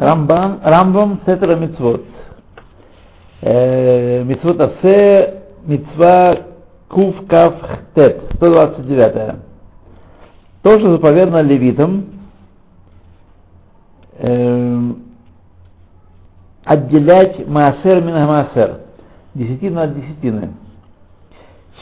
Рамбам, 0.00 0.60
Рамбам 0.64 1.20
Сетра 1.26 1.56
Мицвод. 1.56 2.02
Э, 3.42 4.22
Асе, 4.22 5.42
Мицва 5.66 6.38
Кув 6.88 7.26
Кав 7.28 7.54
Тет, 7.94 8.22
129. 8.36 9.36
То, 10.62 10.78
что 10.78 10.92
заповедано 10.92 11.42
левитам, 11.42 12.06
э, 14.20 14.80
отделять 16.64 17.46
Маасер 17.46 18.02
мин 18.02 18.14
Маасер, 18.26 18.80
десятину 19.34 19.82
от 19.82 19.94
десятины. 19.94 20.54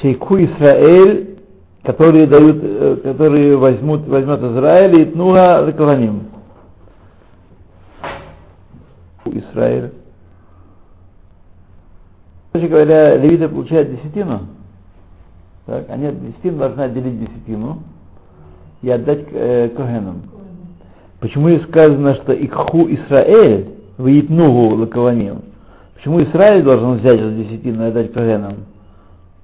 Шейку 0.00 0.39
Исраэль, 0.39 1.39
которые 1.85 2.27
дают, 2.27 2.59
э, 2.62 2.96
которые 3.05 3.57
возьмут, 3.57 4.09
возьмет 4.09 4.43
Израиль 4.43 5.03
и 5.03 5.05
Тнуга 5.05 5.62
Лекаланим. 9.30 9.48
Израиль. 9.50 9.92
Короче 12.52 12.68
говоря, 12.68 13.16
левиты 13.16 13.48
получают 13.48 13.91
десятину. 13.91 14.41
Так, 15.66 15.84
они 15.91 16.06
от 16.06 16.20
десятины 16.20 16.59
должны 16.59 16.80
отделить 16.80 17.20
десятину 17.20 17.78
и 18.82 18.91
отдать 18.91 19.27
э, 19.32 19.68
Когенам. 19.77 20.23
Почему 21.20 21.48
и 21.48 21.59
сказано, 21.64 22.14
что 22.16 22.32
Икху 22.32 22.88
Исраэль 22.88 23.68
Ваитнугу 23.98 24.77
Лакаваним? 24.77 25.42
Почему 25.95 26.23
Израиль 26.23 26.62
должен 26.62 26.98
взять 26.98 27.20
эту 27.20 27.32
десятину 27.32 27.84
и 27.84 27.88
отдать 27.88 28.12
Когенам? 28.12 28.54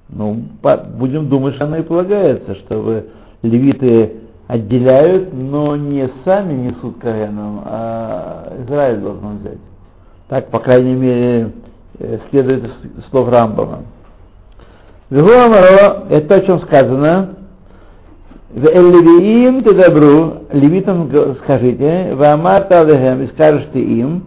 Ну, 0.09 0.43
по, 0.61 0.77
будем 0.77 1.29
думать, 1.29 1.55
что 1.55 1.65
оно 1.65 1.77
и 1.77 1.83
полагается, 1.83 2.55
чтобы 2.55 3.07
левиты 3.41 4.13
отделяют, 4.47 5.33
но 5.33 5.75
не 5.75 6.09
сами 6.23 6.53
несут 6.53 6.97
Когенам, 6.99 7.61
а 7.65 8.53
Израиль 8.63 8.99
должен 8.99 9.37
взять. 9.37 9.57
Так, 10.27 10.49
по 10.49 10.59
крайней 10.59 10.95
мере, 10.95 11.51
э, 11.99 12.17
следует 12.29 12.71
слов 13.09 13.29
Рамбама. 13.29 13.83
Вегуамаро, 15.09 16.07
это 16.09 16.27
то, 16.27 16.35
о 16.35 16.41
чем 16.41 16.61
сказано, 16.61 17.35
в 18.49 18.65
Эллевиим 18.65 19.63
ты 19.63 19.73
добру, 19.75 20.45
левитам 20.51 21.11
скажите, 21.43 22.15
в 22.15 22.23
Алехем, 22.23 23.21
и 23.21 23.27
скажешь 23.27 23.67
ты 23.71 23.79
им, 23.79 24.23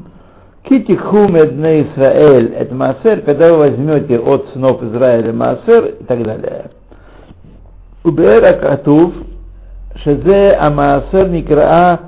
Китикху 0.68 1.28
медне 1.28 1.82
Исраэль, 1.82 2.52
это 2.52 2.74
Маасер, 2.74 3.22
когда 3.22 3.52
вы 3.52 3.58
возьмете 3.58 4.18
от 4.18 4.48
сынов 4.52 4.82
Израиля 4.82 5.32
Маасер 5.32 5.86
и 5.86 6.04
так 6.04 6.22
далее. 6.22 6.70
Убер 8.04 8.44
Акатув, 8.44 9.14
Шезе 10.04 10.50
Амаасер 10.50 11.28
Никраа 11.28 11.98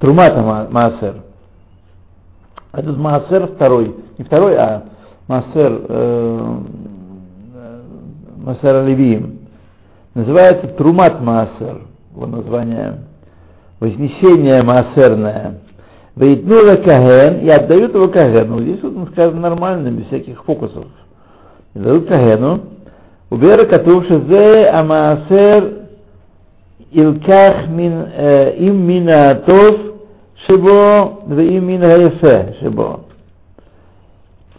Трумата 0.00 0.68
Маасер. 0.70 1.14
Этот 2.72 2.96
Маасер 2.96 3.48
второй, 3.48 3.96
не 4.16 4.24
второй, 4.24 4.56
а 4.56 4.84
Маасер, 5.26 5.80
э, 5.88 6.56
Маасер 8.36 8.84
Левиим. 8.84 9.40
Называется 10.14 10.68
Трумат 10.68 11.20
Маасер, 11.20 11.82
его 12.14 12.26
название, 12.26 13.00
Вознесение 13.80 14.62
Маасерное. 14.62 15.60
Вейтнула 16.14 16.76
Каген 16.76 17.40
и 17.40 17.48
отдают 17.48 17.94
его 17.94 18.08
Кагену. 18.08 18.60
Здесь 18.60 18.82
вот 18.82 19.08
сказано 19.10 19.40
нормально, 19.40 19.88
без 19.88 20.06
всяких 20.06 20.44
фокусов. 20.44 20.84
Дают 21.74 22.08
Кагену. 22.08 22.60
Убера 23.30 23.64
Катув 23.64 24.06
Шезе 24.06 24.68
Амаасер 24.68 25.72
Илках 26.92 27.68
мин 27.68 28.02
им 28.58 28.86
минатов 28.86 29.89
Шибо 30.46 31.18
им 31.28 31.66
мин 31.66 31.80
Хаефе 31.80 32.56
Шибо. 32.60 33.00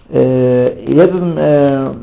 И 0.09 0.95
этот 0.97 1.21
э, 1.37 1.93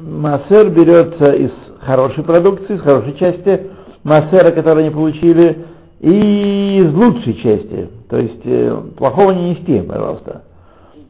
Маасер 0.00 0.70
берется 0.70 1.32
из 1.32 1.50
хорошей 1.80 2.24
продукции, 2.24 2.76
из 2.76 2.80
хорошей 2.80 3.14
части 3.18 3.70
Маасера, 4.04 4.50
который 4.52 4.84
они 4.84 4.90
получили, 4.90 5.66
и 6.00 6.82
из 6.82 6.92
лучшей 6.94 7.34
части. 7.34 7.88
То 8.08 8.18
есть 8.18 8.40
э, 8.44 8.82
плохого 8.96 9.32
не 9.32 9.50
нести, 9.50 9.80
пожалуйста. 9.80 10.42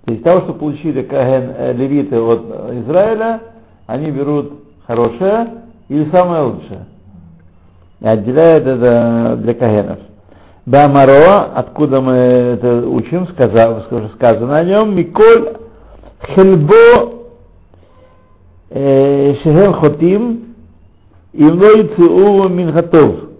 То 0.04 0.12
есть 0.12 0.24
того, 0.24 0.40
что 0.42 0.54
получили 0.54 1.02
Каген 1.02 1.52
э, 1.56 1.72
левиты 1.74 2.18
от 2.18 2.40
Израиля, 2.84 3.40
они 3.86 4.10
берут 4.10 4.52
хорошее 4.86 5.48
или 5.88 6.10
самое 6.10 6.42
лучшее. 6.44 6.86
И 8.00 8.06
отделяют 8.06 8.66
это 8.66 9.38
для 9.40 9.54
Кагенов. 9.54 9.98
Бамаро, 10.64 11.54
откуда 11.56 12.00
мы 12.00 12.12
это 12.12 12.86
учим, 12.86 13.26
сказал, 13.28 13.82
сказано 14.14 14.58
о 14.58 14.64
нем, 14.64 14.94
Миколь 14.94 15.56
Хельбо 16.28 17.24
Шехел 18.70 19.72
Хотим, 19.74 20.54
Имлой 21.32 22.48
Минхатов. 22.48 23.30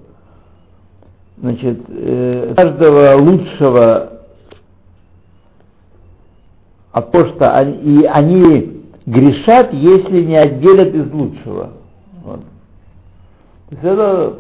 Значит, 1.39 1.81
э, 1.89 2.55
каждого 2.57 3.17
лучшего 3.17 4.13
от 6.93 7.11
то, 7.13 7.27
что 7.29 7.53
они, 7.55 7.75
и 7.75 8.05
они 8.05 8.83
грешат, 9.07 9.73
если 9.73 10.23
не 10.23 10.37
отделят 10.37 10.95
из 10.95 11.11
лучшего. 11.13 11.71
Вот. 12.25 12.41
То 13.71 13.75
есть 13.75 13.85
это 13.85 14.35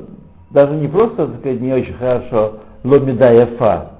даже 0.50 0.74
не 0.74 0.88
просто, 0.88 1.26
так 1.26 1.38
сказать, 1.40 1.60
не 1.60 1.72
очень 1.72 1.94
хорошо 1.94 2.58
ломида 2.84 3.32
яфа, 3.32 3.92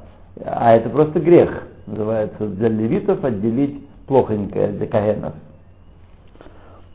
а 0.44 0.74
это 0.76 0.88
просто 0.88 1.20
грех. 1.20 1.50
Называется 1.86 2.46
для 2.46 2.68
левитов 2.68 3.24
отделить 3.24 3.80
плохонькое 4.06 4.68
для 4.68 4.86
каhenов. 4.86 5.32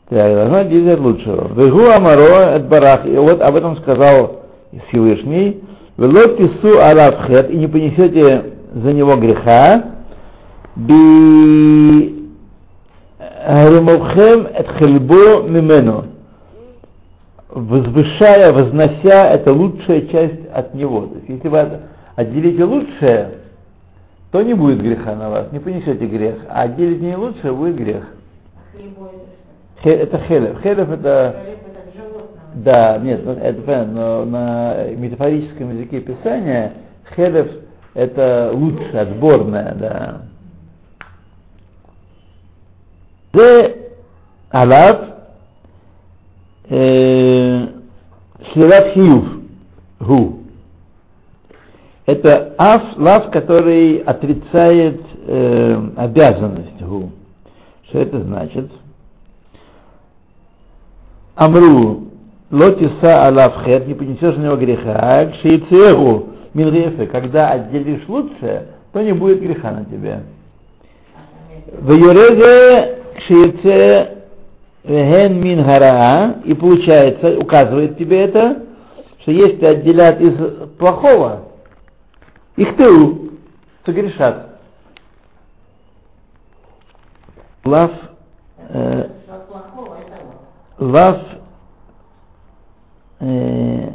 Так, 0.08 0.34
должна 0.34 0.60
отделить 0.60 0.98
лучшего. 0.98 1.52
Вегу 1.54 1.90
амаро 1.90 2.54
от 2.54 2.68
барах. 2.68 3.06
И 3.06 3.16
вот 3.16 3.40
об 3.42 3.56
этом 3.56 3.76
сказал 3.78 4.44
Всевышний. 4.88 5.62
Велот 5.98 6.38
тису 6.38 6.80
алавхет, 6.80 7.50
и 7.50 7.56
не 7.56 7.66
понесете 7.66 8.44
за 8.72 8.92
него 8.92 9.16
греха, 9.16 9.84
би 10.76 12.18
Ремухем 13.48 14.46
эт 14.54 14.68
хельбо 14.78 15.42
мимену, 15.42 16.04
возвышая, 17.50 18.52
вознося, 18.52 19.30
это 19.30 19.52
лучшая 19.52 20.02
часть 20.08 20.46
от 20.52 20.74
него. 20.74 21.06
То 21.06 21.14
есть, 21.16 21.28
если 21.28 21.48
вы 21.48 21.80
отделите 22.16 22.64
лучшее, 22.64 23.30
то 24.30 24.42
не 24.42 24.54
будет 24.54 24.82
греха 24.82 25.14
на 25.14 25.30
вас, 25.30 25.52
не 25.52 25.58
понесете 25.58 26.06
грех. 26.06 26.36
А 26.48 26.62
отделить 26.62 27.00
не 27.00 27.16
лучшее, 27.16 27.52
будет 27.52 27.76
грех. 27.76 28.04
Хе, 29.82 29.90
это 29.90 30.18
хелев. 30.18 30.60
Хелев 30.62 30.90
это... 30.90 31.36
Да, 32.54 32.98
нет, 32.98 33.24
ну, 33.24 33.32
это 33.32 33.62
понятно, 33.62 33.92
но 33.92 34.24
на 34.24 34.84
метафорическом 34.96 35.70
языке 35.74 36.00
Писания 36.00 36.72
хелев 37.14 37.48
это 37.94 38.50
лучше, 38.52 38.96
отборное, 38.96 39.74
да. 39.74 40.22
Зе 43.32 43.76
алав 44.50 45.17
Шлилат 48.52 48.92
хиюв. 48.94 49.38
Гу. 50.00 50.38
Это 52.06 52.54
аф, 52.56 52.96
лав, 52.96 53.30
который 53.30 53.98
отрицает 53.98 55.00
э, 55.26 55.90
обязанность 55.96 56.80
гу. 56.80 57.10
Что 57.88 57.98
это 58.00 58.20
значит? 58.20 58.70
Амру, 61.34 62.08
лотиса 62.50 63.24
алав 63.24 63.62
хет, 63.64 63.86
не 63.86 63.94
понесешь 63.94 64.36
на 64.36 64.44
него 64.44 64.56
греха, 64.56 65.26
кшейцеру 65.26 66.28
минрефе, 66.54 67.06
когда 67.06 67.50
отделишь 67.50 68.08
лучшее, 68.08 68.66
то 68.92 69.02
не 69.02 69.12
будет 69.12 69.40
греха 69.40 69.70
на 69.70 69.84
тебе. 69.84 70.20
В 71.80 71.92
юреге 71.92 72.98
кшейце 73.18 74.17
Веген 74.88 75.38
мин 75.38 75.60
и 76.44 76.54
получается, 76.54 77.38
указывает 77.38 77.98
тебе 77.98 78.22
это, 78.24 78.64
что 79.20 79.32
если 79.32 79.66
отделят 79.66 80.18
из 80.18 80.70
плохого, 80.78 81.48
их 82.56 82.74
тылу, 82.78 83.32
то 83.84 83.92
грешат. 83.92 84.60
Лав, 87.66 87.90
э, 88.70 89.08
лав, 90.78 91.22
э, 93.20 93.90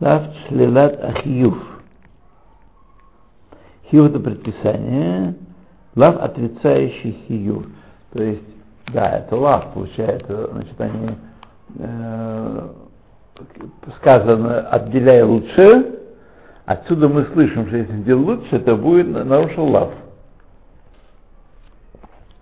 лав 0.00 0.22
шлилат 0.48 1.04
ахиюв. 1.04 1.56
Хиюв 3.88 4.06
это 4.06 4.18
предписание, 4.18 5.36
лав 5.94 6.16
отрицающий 6.16 7.12
хиюв. 7.28 7.66
То 8.12 8.24
есть 8.24 8.59
да, 8.92 9.18
это 9.18 9.36
лав 9.36 9.72
получается. 9.72 10.50
Значит, 10.52 10.80
они 10.80 11.18
э, 11.78 12.68
сказано, 13.98 14.68
отделяй 14.68 15.22
лучше, 15.22 16.00
Отсюда 16.70 17.08
мы 17.08 17.24
слышим, 17.32 17.66
что 17.66 17.78
если 17.78 17.96
сделать 17.96 18.24
лучше, 18.24 18.54
это 18.54 18.76
будет 18.76 19.08
нарушил 19.08 19.64
лав. 19.70 19.90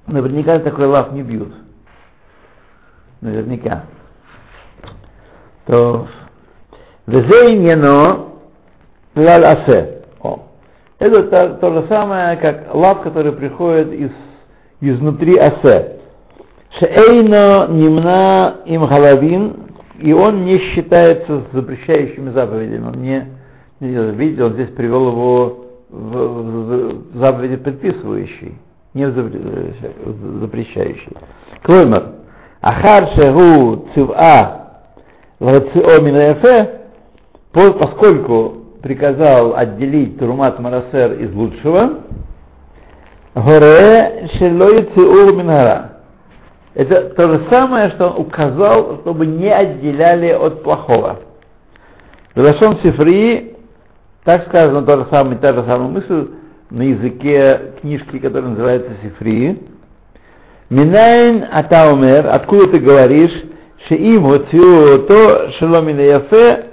Наверняка 0.06 0.58
такой 0.58 0.84
лав 0.84 1.12
не 1.12 1.22
бьют. 1.22 1.50
Наверняка. 3.22 3.84
То 5.64 6.08
Везейнено 7.06 8.26
лаль 9.16 9.44
асе. 9.44 10.02
Это 10.98 11.22
то, 11.22 11.54
то 11.54 11.72
же 11.72 11.88
самое, 11.88 12.36
как 12.36 12.74
лав, 12.74 13.00
который 13.00 13.32
приходит 13.32 13.94
из, 13.94 14.10
изнутри 14.82 15.38
асе. 15.38 15.97
Шейно 16.78 17.68
немна 17.68 18.58
им 18.66 18.86
халавин, 18.86 19.56
и 20.00 20.12
он 20.12 20.44
не 20.44 20.58
считается 20.58 21.42
запрещающими 21.52 22.30
заповедями. 22.30 22.86
Он 22.86 23.02
не, 23.02 23.26
видите, 23.80 24.44
он 24.44 24.52
здесь 24.52 24.68
привел 24.70 25.08
его 25.08 25.64
в, 25.88 26.16
в, 26.16 27.14
в 27.14 27.18
заповеди 27.18 27.56
предписывающий, 27.56 28.58
не 28.94 29.06
в 29.06 30.40
запрещающий. 30.40 31.12
Клоймер. 31.62 32.12
Ахар 32.60 33.08
шегу 33.14 33.86
цива 33.94 34.66
поскольку 37.52 38.54
приказал 38.82 39.56
отделить 39.56 40.18
Турмат 40.18 40.58
Марасер 40.58 41.14
из 41.14 41.32
лучшего, 41.34 42.00
Горе 43.34 44.28
Шелой 44.38 44.88
Циур 44.94 45.34
Минара. 45.34 45.87
Это 46.74 47.10
то 47.10 47.28
же 47.28 47.46
самое, 47.50 47.90
что 47.90 48.08
он 48.08 48.26
указал, 48.26 48.98
чтобы 49.00 49.26
не 49.26 49.52
отделяли 49.52 50.30
от 50.30 50.62
плохого. 50.62 51.20
В 52.34 52.40
Лашон 52.40 52.78
Сифри, 52.82 53.56
так 54.24 54.46
сказано, 54.48 54.82
то 54.82 54.98
же 54.98 55.06
самое, 55.10 55.38
та 55.38 55.52
же 55.52 55.64
самая 55.64 55.88
мысль 55.88 56.28
на 56.70 56.82
языке 56.82 57.72
книжки, 57.80 58.18
которая 58.18 58.50
называется 58.50 58.90
Сифри. 59.02 59.58
Минайн 60.70 61.46
Атаумер, 61.50 62.28
откуда 62.28 62.68
ты 62.68 62.78
говоришь, 62.78 63.32
Хоциу 63.88 65.06
то 65.06 65.50
Шеломина 65.58 66.00
Яфе, 66.00 66.66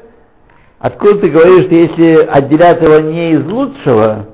откуда 0.79 1.19
ты 1.19 1.29
говоришь, 1.29 1.65
что 1.65 1.75
если 1.75 2.25
отделять 2.25 2.81
его 2.81 2.99
не 2.99 3.31
из 3.31 3.45
лучшего, 3.45 4.25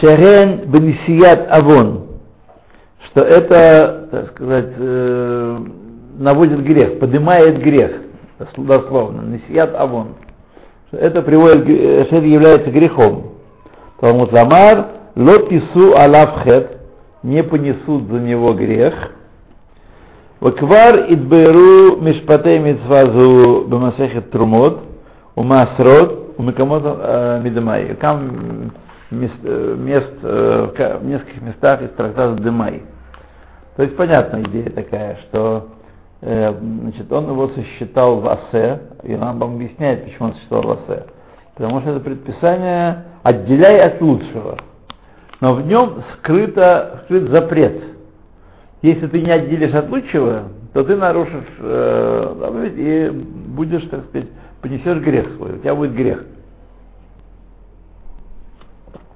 Шерен 0.00 0.70
Бенисият 0.70 1.46
Авон, 1.50 2.06
что 3.08 3.22
это, 3.22 4.01
так 4.12 4.28
сказать, 4.32 4.74
э, 4.76 5.58
наводит 6.18 6.62
грех, 6.62 6.98
поднимает 6.98 7.58
грех, 7.62 7.92
дословно, 8.58 9.22
Нисият 9.22 9.74
Авон. 9.74 10.08
Это 10.90 11.22
приводит, 11.22 11.62
что 12.08 12.16
это 12.16 12.26
является 12.26 12.70
грехом. 12.70 13.32
Талмуд 14.00 14.30
Ламар, 14.30 14.88
Лотису 15.16 15.96
Алавхет, 15.96 16.76
не 17.22 17.42
понесут 17.42 18.08
за 18.10 18.20
него 18.20 18.52
грех. 18.52 18.92
Ваквар 20.40 21.06
идберу 21.08 21.96
мишпатей 22.02 22.58
митцвазу 22.58 23.64
бамасехет 23.66 24.30
трумот, 24.30 24.80
умасрот, 25.36 26.34
умекамот 26.36 26.82
мидамай. 27.42 27.94
Там 27.94 28.72
мест, 29.10 29.32
в 29.40 31.00
нескольких 31.02 31.40
местах 31.40 31.80
из 31.80 31.90
трактата 31.96 32.42
Демай. 32.42 32.82
То 33.76 33.82
есть 33.82 33.96
понятная 33.96 34.42
идея 34.42 34.70
такая, 34.70 35.18
что 35.28 35.68
значит, 36.20 37.10
он 37.10 37.28
его 37.28 37.48
сосчитал 37.48 38.20
в 38.20 38.28
Асе, 38.28 38.80
и 39.02 39.16
нам 39.16 39.42
объясняет, 39.42 40.04
почему 40.04 40.28
он 40.28 40.34
сосчитал 40.34 40.62
в 40.62 40.70
Асе. 40.70 41.06
Потому 41.54 41.80
что 41.80 41.90
это 41.90 42.00
предписание 42.00 43.04
отделяй 43.22 43.80
от 43.80 44.00
лучшего 44.00 44.56
но 45.42 45.54
в 45.54 45.66
нем 45.66 46.04
скрыто, 46.14 47.02
скрыт 47.04 47.28
запрет. 47.30 47.82
Если 48.80 49.08
ты 49.08 49.20
не 49.20 49.30
отделишь 49.32 49.74
от 49.74 49.90
лучшего, 49.90 50.44
то 50.72 50.84
ты 50.84 50.94
нарушишь 50.94 51.48
э, 51.58 52.70
и 52.76 53.10
будешь, 53.10 53.82
так 53.90 54.04
сказать, 54.04 54.28
понесешь 54.60 54.98
грех 54.98 55.26
свой, 55.36 55.54
у 55.54 55.58
тебя 55.58 55.74
будет 55.74 55.94
грех. 55.94 56.24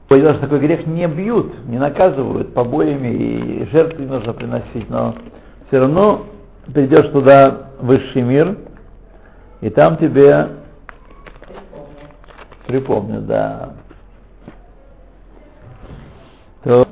Потому 0.08 0.34
что 0.34 0.42
такой 0.42 0.60
грех 0.60 0.86
не 0.86 1.06
бьют, 1.08 1.66
не 1.66 1.78
наказывают 1.78 2.54
побоями 2.54 3.08
и 3.08 3.68
жертвы 3.72 4.06
нужно 4.06 4.32
приносить, 4.32 4.88
но 4.88 5.16
все 5.66 5.80
равно 5.80 6.26
ты 6.72 6.86
идешь 6.86 7.10
туда, 7.10 7.70
высший 7.80 8.22
мир, 8.22 8.56
и 9.60 9.70
там 9.70 9.96
тебе 9.96 10.48
припомнят, 12.66 13.26
да. 13.26 13.74
То... 16.62 16.86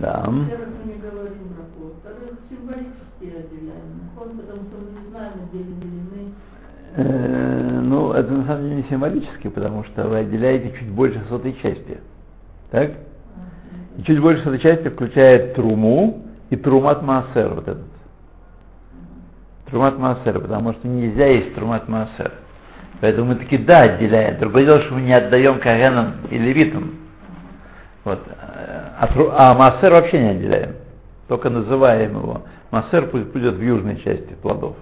Да. 0.00 0.24
Э, 0.26 0.64
ну, 6.96 8.12
это 8.12 8.32
на 8.32 8.46
самом 8.46 8.62
деле 8.62 8.76
не 8.76 8.82
символически, 8.84 9.48
потому 9.48 9.84
что 9.84 10.06
вы 10.06 10.18
отделяете 10.18 10.76
чуть 10.78 10.90
больше 10.90 11.20
сотой 11.28 11.56
части. 11.60 11.98
Так? 12.70 12.92
И 13.98 14.02
чуть 14.02 14.20
больше 14.20 14.44
сотой 14.44 14.60
части 14.60 14.88
включает 14.88 15.54
труму 15.54 16.24
и 16.50 16.56
трумат 16.56 17.02
маасер, 17.02 17.54
вот 17.54 17.68
этот. 17.68 17.84
Трумат 19.66 19.98
маасер, 19.98 20.38
потому 20.40 20.72
что 20.74 20.86
нельзя 20.86 21.26
есть 21.26 21.54
трумат 21.54 21.88
маасер. 21.88 22.32
Поэтому 23.00 23.28
мы 23.28 23.34
таки 23.36 23.58
да 23.58 23.80
отделяем. 23.80 24.38
Другое 24.38 24.64
дело, 24.64 24.80
что 24.82 24.94
мы 24.94 25.02
не 25.02 25.12
отдаем 25.12 25.58
Каганам 25.58 26.14
и 26.30 26.38
Левитам. 26.38 26.94
Вот. 28.04 28.20
А, 28.98 29.08
а 29.32 29.54
Массер 29.54 29.92
вообще 29.92 30.20
не 30.20 30.28
отделяем. 30.30 30.76
Только 31.28 31.50
называем 31.50 32.12
его. 32.12 32.42
Массер 32.70 33.08
пусть 33.08 33.26
будет 33.26 33.54
в 33.54 33.62
южной 33.62 33.96
части 33.96 34.34
плодов. 34.40 34.76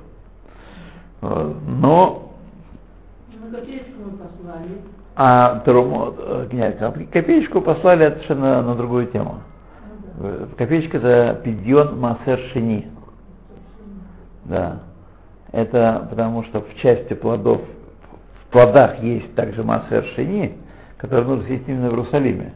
Но 1.22 2.30
а 5.14 5.60
Трумот, 5.60 6.16
э, 6.18 6.48
нет, 6.52 6.78
копеечку 7.12 7.60
послали 7.60 8.06
это 8.06 8.16
совершенно 8.16 8.62
на 8.62 8.74
другую 8.74 9.06
тему. 9.08 9.40
Копеечка 10.56 10.96
это 10.98 11.40
пидьон 11.44 12.00
Массер 12.00 12.38
Шини. 12.52 12.88
Да. 14.46 14.80
Это 15.52 16.06
потому 16.10 16.44
что 16.44 16.62
в 16.62 16.74
части 16.76 17.12
плодов 17.12 17.60
плодах 18.52 19.02
есть 19.02 19.34
также 19.34 19.64
масса 19.64 20.04
шини, 20.14 20.54
который 20.98 21.24
нужно 21.24 21.44
съесть 21.46 21.64
именно 21.66 21.88
в 21.88 21.92
Иерусалиме. 21.92 22.52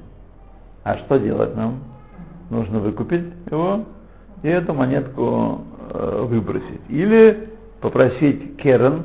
А 0.85 0.99
что 0.99 1.19
делать 1.19 1.57
нам? 1.57 1.81
Нужно 2.51 2.79
выкупить 2.79 3.25
его 3.51 3.85
и 4.43 4.49
эту 4.49 4.73
монетку 4.73 5.63
э, 5.91 6.23
выбросить. 6.29 6.83
Или 6.89 7.51
попросить 7.81 8.57
керен 8.59 9.05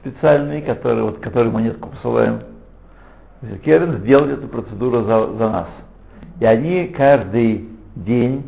специальный, 0.00 0.62
который, 0.62 1.02
вот, 1.02 1.18
который 1.18 1.50
монетку 1.50 1.90
посылаем, 1.90 2.40
керен 3.64 3.98
сделать 3.98 4.38
эту 4.38 4.48
процедуру 4.48 5.02
за, 5.02 5.32
за 5.32 5.50
нас. 5.50 5.68
И 6.40 6.44
они 6.44 6.88
каждый 6.88 7.68
день 7.94 8.44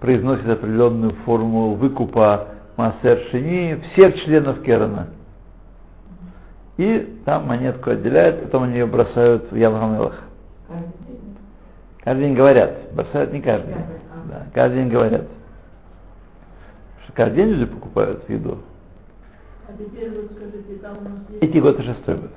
произносят 0.00 0.48
определенную 0.48 1.12
форму 1.24 1.74
выкупа 1.74 2.48
Массер 2.76 3.18
Шини 3.30 3.82
всех 3.92 4.16
членов 4.22 4.62
Керена. 4.62 5.08
И 6.76 7.20
там 7.24 7.46
монетку 7.46 7.90
отделяют, 7.90 8.42
потом 8.42 8.64
они 8.64 8.74
ее 8.74 8.86
бросают 8.86 9.50
в 9.50 9.56
Ямхамелах. 9.56 10.22
Каждый 12.04 12.26
день 12.26 12.34
говорят, 12.34 12.92
бросают 12.92 13.32
не 13.32 13.40
каждый 13.40 13.74
день. 13.74 13.84
Да, 14.26 14.46
каждый 14.52 14.82
день 14.82 14.90
говорят. 14.90 15.24
Что 17.02 17.12
каждый 17.14 17.36
день 17.36 17.48
люди 17.54 17.64
покупают 17.64 18.28
еду. 18.28 18.58
А 19.68 19.72
теперь 19.72 20.10
вот 20.10 20.30
скажите, 20.30 20.80
там 20.80 20.98
у 20.98 21.02
нас 21.02 21.18
есть... 21.28 21.40
Третий 21.40 21.60
год 21.60 21.80
и 21.80 21.82
шестой 21.82 22.14
год. 22.14 22.30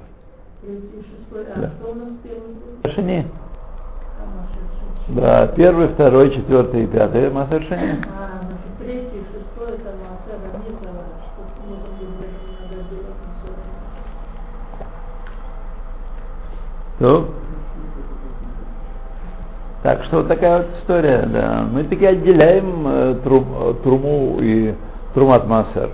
Третий, 0.62 1.06
шестой, 1.06 1.46
а 1.56 1.60
Да. 1.62 1.72
что 1.80 1.92
у 1.92 1.96
нас 1.96 2.10
первый 2.24 2.54
год? 2.54 2.84
Наши 2.84 3.26
Да, 5.10 5.48
первый, 5.48 5.88
второй, 5.90 6.32
четвертый 6.32 6.84
и 6.84 6.88
пятый 6.88 7.22
Шини. 7.22 7.32
А, 7.32 8.42
значит, 8.42 8.78
третий, 8.80 9.24
шестой, 9.32 9.76
это 9.76 9.94
Маасер, 9.94 10.40
а 10.42 10.58
не 10.58 10.74
это, 10.74 11.00
что 11.30 11.70
надо 11.70 11.90
делать. 12.00 12.50
То. 17.00 17.30
Так 19.84 20.04
что 20.06 20.18
вот 20.18 20.28
такая 20.28 20.64
вот 20.64 20.68
история, 20.80 21.26
да. 21.32 21.66
Мы 21.72 21.84
таки 21.86 22.06
отделяем 22.06 22.88
э, 22.88 23.16
трум, 23.24 23.78
труму 23.84 24.40
и 24.42 24.74
трумат 25.14 25.48
массер. 25.48 25.90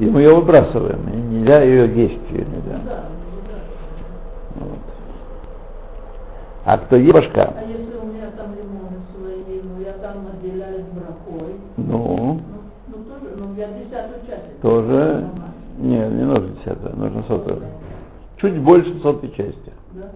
И 0.00 0.06
мы 0.06 0.22
ее 0.22 0.34
выбрасываем. 0.34 1.06
И 1.12 1.16
нельзя 1.16 1.62
ее 1.62 1.86
есть. 1.94 2.30
Нельзя. 2.30 2.80
Вот. 4.54 4.78
А 6.64 6.78
кто 6.78 6.96
ест 6.96 7.12
башка? 7.14 7.52
А 7.54 7.62
если 7.68 7.96
у 7.98 8.06
меня 8.06 8.30
там 8.34 8.46
лимоны 8.54 8.96
свои, 9.14 9.60
ну 9.62 9.80
я 9.84 9.92
там 9.94 10.26
отделяю 10.32 10.80
с 10.80 10.88
брахой, 10.94 11.54
Ну, 11.76 11.84
ну, 11.86 12.40
ну 12.88 13.04
тоже, 13.04 13.36
ну 13.36 13.54
я 13.56 13.68
десятую 13.68 14.20
часть. 14.26 14.60
тоже 14.62 15.26
Нормально. 15.26 15.54
Не, 15.78 16.08
нужно 16.24 16.48
десятая, 16.48 16.94
нужно 16.94 17.22
сотая. 17.28 17.58
Чуть 18.38 18.58
больше 18.58 18.98
сотой 19.00 19.30
части. 19.32 19.72
Да? 19.92 20.10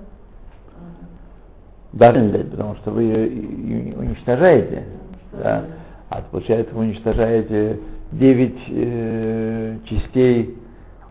Даже 1.92 2.20
не 2.22 2.32
дать, 2.32 2.50
потому 2.50 2.74
что 2.76 2.90
вы 2.90 3.02
ее 3.02 3.94
уничтожаете. 3.96 4.84
Да. 5.32 5.64
А 6.08 6.22
получается, 6.30 6.74
вы 6.74 6.82
уничтожаете 6.84 7.80
9 8.18 8.54
э, 8.68 9.78
частей 9.86 10.56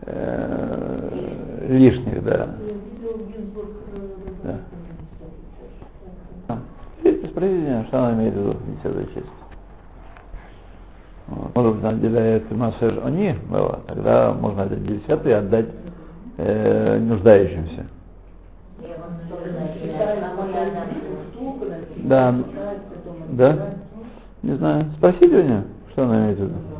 э, 0.02 1.66
лишних, 1.68 2.24
да. 2.24 2.56
Да. 4.42 4.58
спросите, 7.34 7.84
что 7.88 7.98
она 7.98 8.14
имеет 8.14 8.34
в 8.34 8.38
виду, 8.38 8.56
десятая 8.76 9.04
часть. 9.06 9.26
Вот. 11.26 11.54
Может 11.54 11.74
быть, 11.74 11.84
она 11.84 11.90
отделяет 11.90 12.50
массаж 12.50 12.94
они, 13.04 13.34
было, 13.48 13.80
тогда 13.86 14.32
можно 14.32 14.62
отдать 14.62 14.86
десятый 14.86 15.32
и 15.32 15.34
отдать 15.34 15.66
э, 16.38 16.98
нуждающимся. 16.98 17.86
Да. 21.96 22.34
Да? 23.30 23.68
Не 24.42 24.56
знаю. 24.56 24.86
Спросите 24.98 25.36
у 25.36 25.42
нее, 25.42 25.64
что 25.92 26.04
она 26.04 26.24
имеет 26.24 26.38
в 26.38 26.42
виду. 26.42 26.73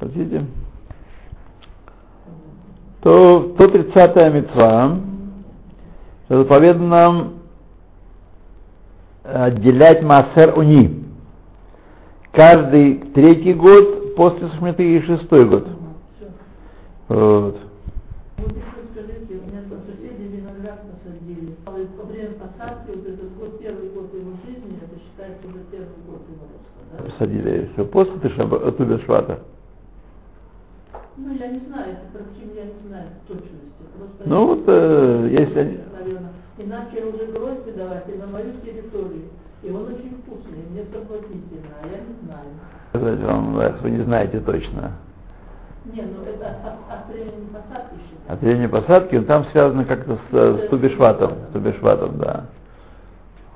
Спросите. 0.00 0.46
То 3.02 3.54
130-я 3.58 4.30
мецва 4.30 4.96
заповедано 6.28 6.88
нам 6.88 7.34
отделять 9.24 10.02
массер 10.02 10.58
уни. 10.58 11.04
Каждый 12.32 13.12
третий 13.14 13.52
год 13.52 14.14
после 14.16 14.48
Шмиты 14.56 14.96
и 14.96 15.02
шестой 15.02 15.44
год. 15.46 15.66
Вот. 17.08 17.56
Посадили. 27.04 27.70
Все 27.74 27.84
после 27.84 28.14
Тышаба- 28.14 28.72
Тубешвата. 28.72 29.40
Ну, 31.22 31.34
я 31.34 31.48
не 31.48 31.60
знаю, 31.68 31.92
это 31.92 32.06
причем 32.12 32.56
я 32.56 32.64
не 32.64 32.88
знаю 32.88 33.08
точности. 33.28 33.82
Просто 33.96 34.22
Ну 34.24 34.46
вот, 34.46 34.64
э, 34.66 35.28
если 35.30 35.58
они- 35.58 35.78
наверное, 35.92 36.30
и 36.56 36.64
начали 36.64 37.02
уже 37.02 37.26
грозди 37.26 37.72
давать 37.76 38.08
и 38.08 38.18
на 38.18 38.26
мою 38.26 38.52
территорию. 38.64 39.28
И 39.62 39.70
он 39.70 39.82
очень 39.82 40.16
вкусный, 40.22 40.64
мне 40.70 40.84
соблазнительно, 40.92 41.68
а 41.82 41.86
я 41.86 41.98
не 41.98 42.14
знаю. 42.24 42.48
Сказать 42.88 43.20
вам, 43.20 43.58
раз 43.58 43.80
вы 43.82 43.90
не 43.90 44.02
знаете 44.04 44.40
точно. 44.40 44.92
Не, 45.84 46.02
ну 46.02 46.22
это 46.24 46.48
от, 46.48 47.00
от 47.00 47.08
времени 47.12 47.46
посадки 47.52 47.94
считается. 48.08 48.32
От 48.32 48.40
времени 48.40 48.66
посадки, 48.66 49.16
он 49.16 49.24
там 49.24 49.44
связано 49.52 49.84
как-то 49.84 50.14
с, 50.14 50.18
э, 50.32 50.66
с 50.66 50.70
Тубешватом. 50.70 51.32
С 51.50 51.52
Тубешватом, 51.52 52.18
да. 52.18 52.46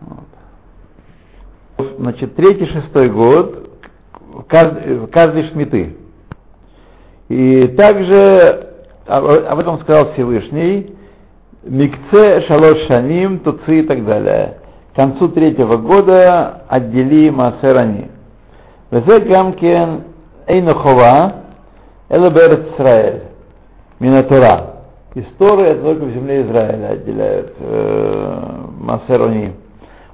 Вот. 0.00 1.88
Значит, 1.98 2.34
третий, 2.36 2.66
шестой 2.66 3.08
год, 3.08 3.70
каждый, 4.48 5.06
каждый 5.08 5.48
шмиты. 5.50 5.96
И 7.34 7.66
также, 7.76 8.68
об 9.08 9.24
об 9.24 9.58
этом 9.58 9.80
сказал 9.80 10.12
Всевышний, 10.12 10.94
Микце, 11.64 12.42
Шалош 12.46 12.86
Шаним, 12.86 13.40
Туци 13.40 13.80
и 13.80 13.82
так 13.82 14.04
далее. 14.04 14.58
К 14.92 14.96
концу 14.96 15.26
третьего 15.30 15.78
года 15.78 16.62
отдели 16.68 17.30
Маасерани. 17.30 18.08
Везе 18.92 19.18
Гамкен 19.18 20.04
Эйнухова, 20.46 21.32
Элаберет 22.08 22.74
Исраэль, 22.74 23.22
Минатура. 23.98 24.76
Из 25.16 25.26
Торы 25.36 25.62
это 25.62 25.82
только 25.82 26.04
в 26.04 26.12
земле 26.12 26.42
Израиля 26.42 26.86
отделяют 26.90 27.52
э, 27.58 28.42
Масерони. 28.78 29.54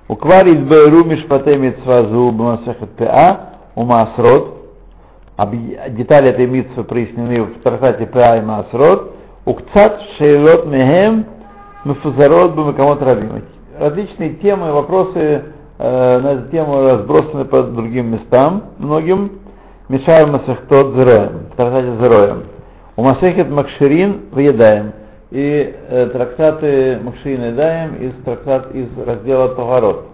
Идбейру 0.09 1.05
Мишпатей 1.05 1.59
Митсвазу 1.59 2.31
Бамасехет 2.31 2.89
Пеа 2.97 3.41
у 3.75 3.85
Масрот. 3.85 4.60
Детали 5.47 6.31
этой 6.31 6.47
митцвы 6.47 6.85
прояснены 6.85 7.43
в 7.43 7.63
трактате 7.63 8.07
Пеа 8.07 8.39
и 8.39 8.41
Масрот. 8.43 9.15
Укцат 9.47 10.01
Шейлот 10.19 10.67
Мехем 10.67 11.25
Мефузарот 11.85 12.55
Бамакамот 12.55 13.03
Рабим. 13.03 13.43
Различные 13.79 14.35
темы, 14.35 14.73
вопросы 14.73 15.45
э, 15.79 16.19
на 16.19 16.33
эту 16.33 16.51
тему 16.51 16.83
разбросаны 16.83 17.47
по 17.47 17.63
другим 17.63 18.13
местам, 18.13 18.65
многим. 18.79 19.41
Мишар 19.89 20.27
Масехтот 20.27 20.95
Зероем, 20.95 21.47
в 21.53 21.57
трактате 21.57 21.97
Зероем. 21.97 22.43
У 22.97 23.03
Масехет 23.03 23.49
Макширин 23.49 24.27
выедаем. 24.33 24.93
И 25.31 25.75
э, 25.89 26.07
трактаты 26.13 27.01
Макширин 27.03 27.45
Едаем 27.45 27.95
из 27.95 28.13
трактат 28.25 28.75
из 28.75 28.89
раздела 29.07 29.49
Товарот. 29.55 30.07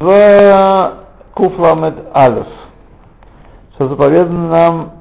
В 0.00 1.01
Куфламет 1.42 1.96
Алиф, 2.14 2.46
что 3.74 3.88
заповедано 3.88 4.48
нам 4.48 4.92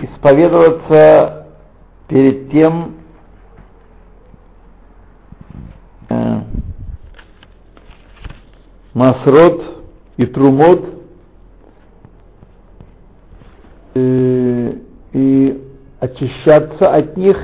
исповедоваться 0.00 1.48
перед 2.08 2.50
тем, 2.50 2.94
э, 6.08 6.40
Масрот 8.94 9.62
и 10.16 10.24
Трумот 10.24 10.86
э, 13.94 14.72
и 15.12 15.64
очищаться 16.00 16.94
от 16.94 17.14
них, 17.18 17.36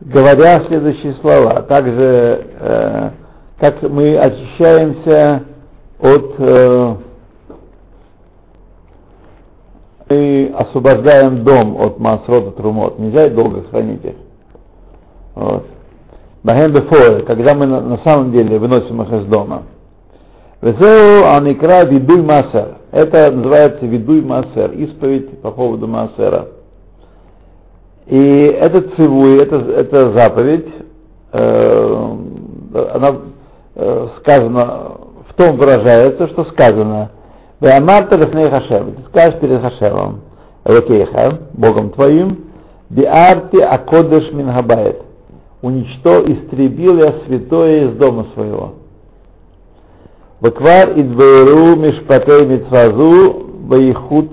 говоря 0.00 0.64
следующие 0.66 1.14
слова. 1.20 1.62
Также, 1.62 2.44
э, 2.58 3.10
как 3.60 3.82
мы 3.82 4.18
очищаемся 4.18 5.44
от 6.02 6.34
э, 6.38 6.94
мы 10.12 10.52
освобождаем 10.58 11.42
дом 11.44 11.80
от 11.80 11.98
масрота 11.98 12.50
трумот. 12.50 12.98
Нельзя 12.98 13.30
долго 13.30 13.62
хранить 13.70 14.04
их. 14.04 14.14
Вот. 15.34 15.64
Бахем 16.42 17.24
когда 17.24 17.54
мы 17.54 17.66
на, 17.66 17.80
на 17.80 17.98
самом 17.98 18.32
деле 18.32 18.58
выносим 18.58 19.00
их 19.02 19.12
из 19.12 19.24
дома. 19.26 19.62
Везеу 20.60 21.24
аникра 21.28 21.84
видуй 21.84 22.20
масер. 22.20 22.76
Это 22.90 23.30
называется 23.30 23.86
видуй 23.86 24.20
масер, 24.20 24.72
исповедь 24.72 25.40
по 25.40 25.50
поводу 25.50 25.86
масера. 25.86 26.48
И 28.06 28.18
этот 28.18 28.94
цивуй, 28.96 29.40
это, 29.40 29.56
это 29.56 30.12
заповедь, 30.12 30.68
э, 31.32 32.16
она 32.92 33.16
э, 33.76 34.08
сказана, 34.18 34.90
в 35.32 35.36
том 35.36 35.56
выражается, 35.56 36.28
что 36.28 36.44
сказано, 36.44 37.10
Веамарта 37.60 38.18
лифней 38.18 38.50
Хашем, 38.50 38.96
скажешь 39.08 39.40
перед 39.40 39.62
Хашемом, 39.62 40.20
Элокейха, 40.64 41.38
Богом 41.54 41.90
твоим, 41.90 42.44
Биарти 42.90 43.58
Акодеш 43.58 44.30
Мингабает, 44.32 45.00
уничто, 45.62 46.22
истребил 46.26 46.98
я 46.98 47.14
святое 47.26 47.86
из 47.86 47.96
дома 47.96 48.26
своего. 48.34 48.74
Ваквар 50.40 50.90
идвейру 50.98 51.76
мишпатей 51.76 52.46
митцвазу 52.46 53.46
ваихут 53.68 54.28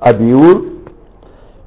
абиур, 0.00 0.64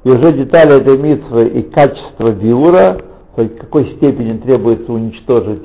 и 0.04 0.10
уже 0.10 0.32
детали 0.32 0.80
этой 0.80 0.98
митцвы 0.98 1.46
и 1.48 1.62
качество 1.62 2.32
биура, 2.32 2.98
то 3.34 3.42
есть 3.42 3.56
какой 3.58 3.96
степени 3.96 4.36
требуется 4.38 4.92
уничтожить 4.92 5.62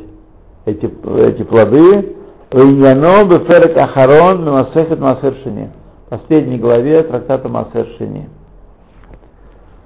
эти, 0.65 0.89
эти 1.27 1.43
плоды, 1.43 2.15
Иньяно 2.53 3.23
беферек 3.25 3.77
ахарон 3.77 4.43
мемасехет 4.43 4.99
масер 4.99 5.33
шини. 5.43 5.69
Последней 6.09 6.57
главе 6.57 7.03
трактата 7.03 7.47
масер 7.47 7.87
шини. 7.97 8.27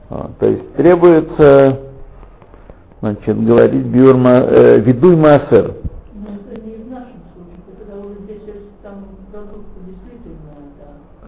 Вот, 0.10 0.38
то 0.40 0.48
есть 0.48 0.74
требуется 0.74 1.80
значит, 3.02 3.46
говорить 3.46 3.86
биур, 3.86 4.16
э, 4.16 4.80
видуй 4.80 5.16
масер. 5.16 5.74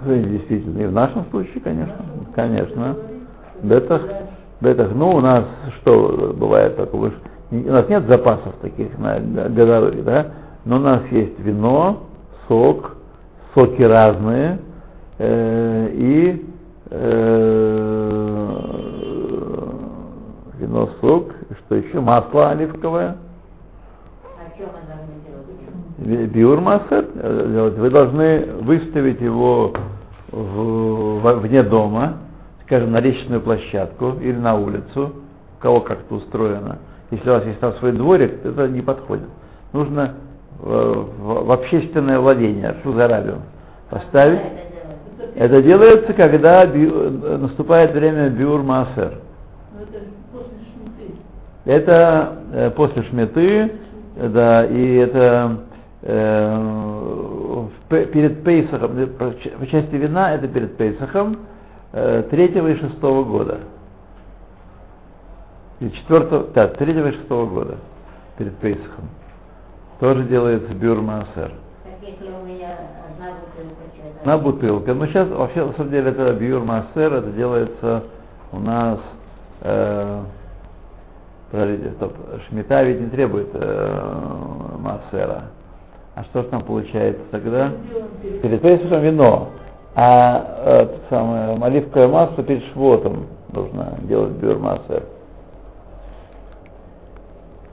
Продукты 0.08 0.30
действительно, 0.30 0.82
и 0.82 0.86
в 0.86 0.92
нашем 0.94 1.26
случае, 1.32 1.62
конечно, 1.62 1.96
конечно. 2.34 2.96
Бетах, 3.62 4.02
бетах, 4.62 4.90
ну 4.94 5.10
у 5.10 5.20
нас 5.20 5.44
что 5.82 6.34
бывает 6.36 6.78
такое, 6.78 7.12
у 7.52 7.56
нас 7.56 7.88
нет 7.90 8.08
запасов 8.08 8.56
таких 8.62 8.98
на 8.98 9.20
годовых, 9.20 10.04
да, 10.04 10.28
но 10.68 10.76
у 10.76 10.80
нас 10.80 11.02
есть 11.12 11.40
вино, 11.40 12.04
сок, 12.48 12.98
соки 13.54 13.82
разные 13.82 14.60
э, 15.18 15.90
и 15.94 16.46
э, 16.90 18.60
вино, 20.60 20.90
сок, 21.00 21.32
что 21.60 21.76
еще, 21.76 22.02
масло 22.02 22.50
оливковое. 22.50 23.16
А? 24.26 24.28
Биур 26.28 26.60
вы 26.60 27.90
должны 27.90 28.46
выставить 28.62 29.22
его 29.22 29.72
в- 30.32 31.20
в- 31.22 31.40
вне 31.40 31.64
дома, 31.64 32.18
скажем, 32.66 32.92
на 32.92 33.00
лестничную 33.00 33.40
площадку 33.40 34.16
или 34.20 34.36
на 34.36 34.56
улицу, 34.56 35.14
у 35.58 35.62
кого 35.62 35.80
как-то 35.80 36.16
устроено. 36.16 36.80
Если 37.12 37.30
у 37.30 37.34
вас 37.34 37.46
есть 37.46 37.62
там 37.62 37.74
свой 37.76 37.94
дворик, 37.94 38.44
это 38.44 38.68
не 38.68 38.82
подходит. 38.82 39.30
Нужно 39.72 40.16
в, 40.60 41.46
в 41.46 41.52
общественное 41.52 42.20
владение, 42.20 42.76
шузарабиум, 42.84 43.42
поставить. 43.90 44.40
Это 44.40 44.52
делать. 44.52 45.36
Это 45.36 45.62
делается, 45.62 46.14
когда 46.14 46.66
бю- 46.66 47.24
э, 47.24 47.38
наступает 47.38 47.92
время 47.92 48.30
биур 48.30 48.64
маасер. 48.64 49.20
Ну, 49.74 49.84
это 49.84 50.00
после 50.32 50.58
шмиты. 50.74 51.14
Это 51.66 52.34
э, 52.54 52.72
после 52.72 53.04
шметы, 53.04 53.72
э, 54.16 54.30
да, 54.30 54.66
и 54.66 54.96
это 54.96 55.58
э, 56.02 57.68
перед 57.90 58.44
Пейсахом, 58.44 58.98
э, 58.98 59.06
по 59.08 59.68
части 59.68 59.96
вина 59.96 60.34
это 60.34 60.48
перед 60.48 60.76
Пейсахом 60.78 61.38
э, 61.94 62.24
третьего 62.32 62.68
и 62.70 62.76
шестого 62.80 63.24
года. 63.24 63.60
Или 65.80 65.90
четвертого, 65.90 66.48
да, 66.56 66.70
третьего 66.70 67.10
и 67.10 67.12
шестого 67.12 67.46
года 67.46 67.76
перед 68.40 68.56
Пейсахом. 68.58 69.10
Тоже 70.00 70.24
делается 70.24 70.74
бюр 70.74 71.02
маасер. 71.02 71.52
Как 71.84 71.94
если 72.02 72.32
у 72.32 72.46
меня 72.46 72.78
одна 74.22 74.38
бутылка. 74.38 74.94
Но 74.94 75.08
сейчас 75.08 75.28
вообще 75.30 75.66
на 75.66 75.74
самом 75.74 75.90
деле 75.92 76.12
это 76.12 76.34
бьюр 76.34 76.64
массер, 76.64 77.14
это 77.14 77.32
делается 77.32 78.04
у 78.52 78.60
нас 78.60 79.00
э, 79.62 80.22
подождите, 81.52 81.92
стоп, 81.94 82.14
шмита 82.48 82.84
ведь 82.84 83.00
не 83.02 83.10
требует 83.10 83.50
э, 83.54 84.02
массера. 84.80 85.44
А 86.16 86.24
что 86.26 86.42
же 86.42 86.48
там 86.50 86.62
получается 86.64 87.22
тогда? 87.32 87.72
Перед- 88.42 88.62
Пейсахом 88.62 89.02
вино, 89.02 89.50
а 89.96 90.46
э, 90.66 90.88
самое, 91.10 91.58
оливковое 91.64 92.08
масло 92.08 92.44
перед 92.44 92.64
швотом 92.74 93.28
нужно 93.54 93.98
делать 94.02 94.32
бьюр 94.34 94.60
массер. 94.60 95.04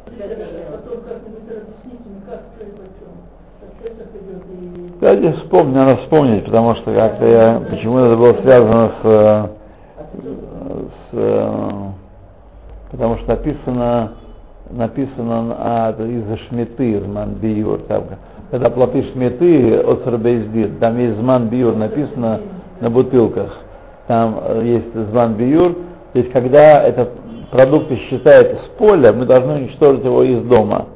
Потом 0.06 1.00
как-нибудь 1.02 1.42
объясните 1.50 2.08
мне, 2.08 2.20
как 2.26 2.40
что 2.54 2.64
и 2.64 2.70
почем. 2.70 3.14
Как 3.60 3.70
Песах 3.70 3.73
идет 3.73 3.73
и... 3.73 3.73
Кстати, 4.94 5.32
вспомню, 5.42 5.74
надо 5.74 5.96
вспомнить, 6.02 6.44
потому 6.44 6.74
что 6.76 6.94
как-то 6.94 7.26
я, 7.26 7.62
почему 7.68 7.98
это 7.98 8.16
было 8.16 8.32
связано 8.40 8.88
с, 8.88 9.04
э, 9.04 9.46
с 10.82 11.12
э, 11.12 11.60
потому 12.90 13.16
что 13.18 13.28
написано, 13.28 14.12
написано 14.70 15.56
а, 15.58 15.90
это 15.90 16.04
из-за 16.04 16.38
шметы, 16.48 17.00
зман 17.00 17.34
биюр, 17.34 17.80
там, 17.88 18.04
когда 18.50 18.70
плоты 18.70 19.02
шметы 19.12 19.78
от 19.80 20.04
Сарбейздин, 20.04 20.76
там 20.78 20.98
есть 20.98 21.18
зман 21.18 21.48
биюр 21.48 21.74
написано 21.74 22.40
на 22.80 22.88
бутылках, 22.88 23.58
там 24.06 24.40
э, 24.42 24.62
есть 24.64 25.10
зман 25.10 25.34
биюр, 25.34 25.74
то 26.12 26.18
есть 26.18 26.32
когда 26.32 26.82
это 26.82 27.10
продукты 27.50 27.96
считают 28.08 28.58
с 28.60 28.78
поля, 28.78 29.12
мы 29.12 29.26
должны 29.26 29.54
уничтожить 29.54 30.04
его 30.04 30.22
из 30.22 30.42
дома. 30.44 30.86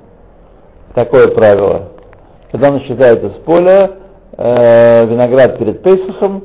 Такое 0.95 1.29
правило. 1.29 1.98
Когда 2.51 2.71
он 2.71 2.81
считается 2.81 3.31
с 3.31 3.35
поля, 3.45 3.91
э, 4.37 5.07
виноград 5.07 5.59
перед 5.59 5.83
Пейсахом, 5.83 6.45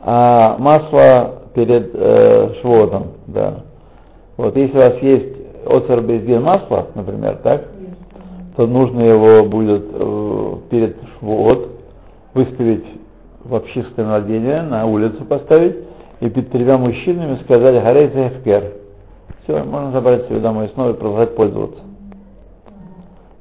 а 0.00 0.56
масло 0.58 1.42
перед 1.54 1.90
э, 1.94 2.54
Швотом, 2.60 3.08
да. 3.26 3.64
Вот, 4.36 4.56
если 4.56 4.76
у 4.76 4.80
вас 4.80 4.96
есть 5.02 5.36
оцер 5.66 6.00
бездин 6.00 6.42
масла, 6.42 6.86
например, 6.94 7.36
так, 7.42 7.64
то 8.56 8.66
нужно 8.66 9.00
его 9.00 9.44
будет 9.44 9.84
э, 9.92 10.54
перед 10.70 10.96
Швот 11.18 11.68
выставить 12.34 12.84
в 13.44 13.54
общественное 13.54 14.20
владение, 14.20 14.62
на 14.62 14.86
улицу 14.86 15.24
поставить, 15.24 15.76
и 16.20 16.30
перед 16.30 16.50
тремя 16.50 16.78
мужчинами 16.78 17.36
сказать 17.44 17.82
«Гарей 17.82 18.08
Зефкер». 18.08 18.72
Все, 19.44 19.62
можно 19.64 19.90
забрать 19.90 20.26
себе 20.28 20.38
домой 20.38 20.66
и 20.66 20.68
снова 20.70 20.92
продолжать 20.92 21.34
пользоваться. 21.34 21.82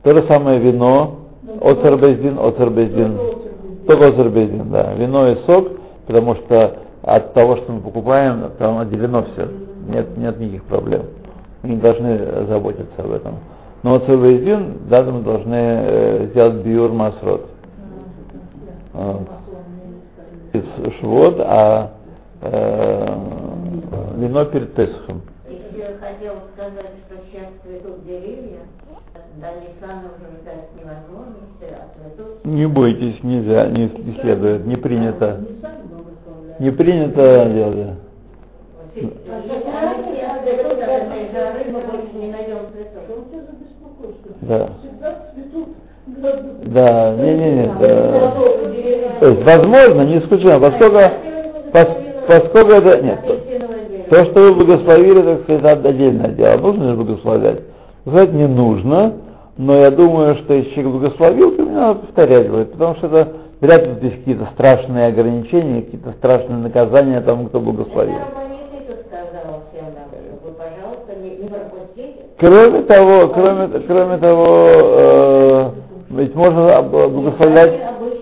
То 0.04 0.14
же 0.14 0.26
самое 0.28 0.60
вино, 0.60 1.21
оцер 1.60 1.98
бездин. 2.70 3.18
Только 3.88 4.12
бездин, 4.30 4.70
да. 4.72 4.94
Вино 4.94 5.30
и 5.30 5.36
сок, 5.46 5.70
потому 6.08 6.36
что 6.36 6.78
от 7.04 7.34
того, 7.34 7.58
что 7.58 7.72
мы 7.72 7.82
покупаем, 7.82 8.52
там 8.58 8.78
отделено 8.78 9.24
все. 9.24 9.48
Нет, 9.88 10.18
нет 10.18 10.40
никаких 10.40 10.64
проблем. 10.66 11.04
Мы 11.64 11.70
не 11.70 11.78
должны 11.78 12.46
заботиться 12.48 13.02
об 13.02 13.12
этом. 13.12 13.36
Но 13.84 13.98
бездин, 13.98 14.80
да, 14.90 15.02
мы 15.04 15.22
должны 15.22 15.56
э, 15.56 16.28
сделать 16.32 16.64
биур 16.64 16.92
масрот. 16.92 17.50
Вот. 18.94 19.22
Из 20.54 21.00
швот, 21.00 21.38
а 21.40 21.92
э, 22.42 23.06
вино 24.18 24.46
перед 24.46 24.74
Песохом. 24.76 25.22
Еще 25.50 25.96
хотел 26.00 26.34
сказать, 26.54 26.92
что 27.08 27.16
сейчас 27.26 27.48
цветут 27.64 28.06
деревья, 28.06 28.60
до 29.38 29.48
Ниссана 29.62 30.04
уже 30.16 30.42
ждать 30.42 30.70
невозможности, 30.76 31.68
цветут. 31.96 32.46
Не 32.46 32.66
бойтесь, 32.68 33.24
нельзя, 33.24 33.68
не, 33.68 33.84
не 33.84 34.20
следует, 34.22 34.66
не 34.66 34.76
принято. 34.76 35.38
Не 35.40 35.48
благословляют. 35.88 36.60
Не 36.60 36.72
принято 36.72 37.46
не 37.46 37.64
беспокойство? 43.60 44.32
Да. 44.42 44.70
Да, 46.66 47.16
не-не-не. 47.16 47.70
А 47.70 47.76
да. 47.80 48.34
вот 48.38 48.72
деревья- 48.72 49.20
То 49.20 49.28
есть, 49.30 49.44
возможно, 49.44 50.02
не 50.04 50.18
исключено, 50.20 50.60
поскольку, 50.60 50.98
пос- 51.72 51.98
поскольку 52.28 52.72
это, 52.72 53.02
нет, 53.02 53.20
то, 54.10 54.26
что 54.26 54.42
вы 54.42 54.54
благословили, 54.56 55.22
так 55.22 55.42
сказать, 55.44 55.80
это 55.80 55.90
отдельное 55.90 56.30
дело. 56.30 56.58
Нужно 56.58 56.90
же 56.90 56.96
благословлять? 56.96 57.60
Благословлять 58.04 58.34
не 58.34 58.48
нужно, 58.48 59.14
но 59.58 59.76
я 59.76 59.92
думаю, 59.92 60.36
что 60.38 60.54
если 60.56 60.72
человек 60.72 60.94
благословил, 60.94 61.56
то 61.56 61.64
надо 61.64 62.00
повторять 62.00 62.50
потому 62.72 62.96
что 62.96 63.08
это 63.08 63.28
вряд 63.60 63.86
ли 63.86 63.94
здесь 63.94 64.14
какие-то 64.14 64.48
страшные 64.54 65.08
ограничения, 65.08 65.84
какие-то 65.84 66.14
страшные 66.14 66.58
наказания 66.58 67.22
тому, 67.22 67.48
кто 67.48 67.60
благословил. 67.60 68.16
Кроме 72.40 72.82
того, 72.84 73.28
кроме, 73.28 73.68
кроме 73.86 74.18
того, 74.18 74.68
э, 74.68 75.70
ведь 76.10 76.34
можно 76.34 76.82
благословлять 76.82 77.74
а 77.74 77.92
необычный. 77.92 78.22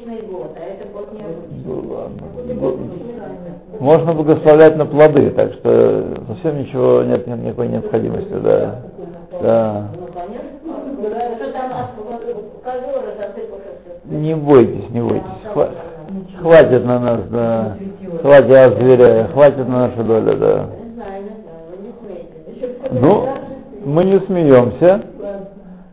Можно 3.80 4.13
благословлять 4.13 4.76
на 4.76 4.86
плоды, 4.86 5.30
так 5.30 5.54
что 5.54 6.04
совсем 6.28 6.60
ничего 6.60 7.02
нет, 7.04 7.26
нет 7.28 7.42
никакой 7.42 7.70
необходимости, 7.70 8.34
да. 8.44 8.88
Да. 9.41 9.88
Не 14.06 14.36
бойтесь, 14.36 14.89
не 14.89 15.02
бойтесь. 15.02 15.25
Хва- 15.54 15.71
хватит 16.41 16.86
на 16.86 16.99
нас, 16.99 17.21
да. 17.30 17.78
Хватит 18.21 18.52
от 18.52 18.78
зверя, 18.80 19.30
хватит 19.34 19.67
на 19.67 19.88
нашу 19.88 20.04
долю, 20.04 20.36
да. 20.38 20.65
Ну, 22.91 23.28
мы 23.86 24.04
не 24.04 24.19
смеемся, 24.21 25.02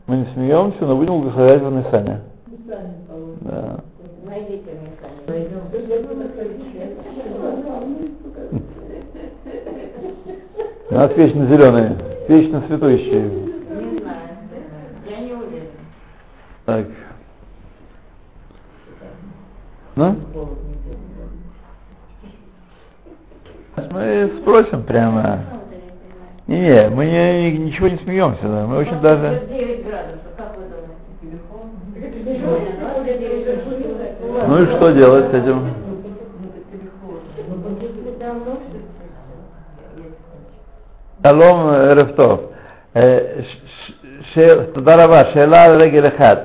мы 0.07 0.17
не 0.17 0.27
смеемся, 0.35 0.85
но 0.85 0.97
будем 0.97 1.21
благословлять 1.21 1.63
в 1.63 1.73
Ниссане. 1.73 2.21
Да. 3.41 3.77
У 10.89 10.95
нас 10.95 11.13
вечно 11.17 11.47
зеленые, 11.47 11.97
вечно 12.29 12.63
цветущие. 12.67 13.23
Не 13.23 13.99
знаю. 14.01 14.19
Я 15.09 15.19
не 15.21 15.33
уверен. 15.33 15.69
Так. 16.65 16.87
Ну? 19.95 20.17
Мы 23.93 24.33
спросим 24.41 24.83
прямо. 24.83 25.41
Не, 26.47 26.61
не, 26.61 26.89
мы 26.91 27.07
не, 27.07 27.51
ни- 27.51 27.57
ничего 27.57 27.89
не 27.89 27.97
смеемся, 27.99 28.43
да. 28.43 28.67
мы 28.67 28.77
очень 28.79 29.01
даже. 29.01 29.47
9 29.49 29.85
градусов, 29.87 30.21
как 30.37 30.57
вы 30.57 30.65
думаете? 30.65 30.97
Ну 34.49 34.63
и 34.63 34.67
что 34.67 34.93
делать 34.93 35.31
с 35.31 35.35
этим? 35.35 35.87
שלום, 41.23 41.69
ערב 41.69 42.11
טוב. 42.17 42.53
אה, 42.97 43.19
תודה 44.73 45.05
רבה. 45.05 45.21
שאלה 45.35 45.65
על 45.65 45.83
רגל 45.83 46.09
אחת. 46.09 46.39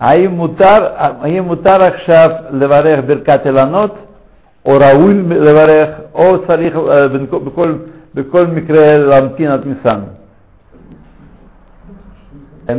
האם 0.00 0.30
מותר, 0.30 0.94
האם 0.96 1.44
מותר 1.44 1.82
עכשיו 1.82 2.30
לברך 2.50 3.04
ברכת 3.06 3.46
אילנות, 3.46 3.94
או 4.64 4.72
ראוי 4.72 5.14
לברך, 5.22 5.88
או 6.14 6.46
צריך 6.46 6.76
אה, 6.76 7.08
בכל, 7.44 7.78
בכל 8.14 8.46
מקרה 8.46 8.98
להמתין 8.98 9.50
עד 9.50 9.66
ניסן? 9.66 10.00
כן? 12.66 12.78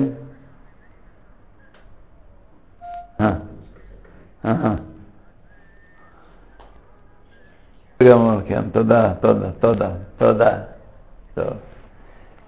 אה, 3.21 3.33
גם 8.03 8.39
כן, 8.47 8.61
תודה, 8.71 9.13
תודה, 9.21 9.51
תודה, 9.59 9.89
תודה. 10.17 10.72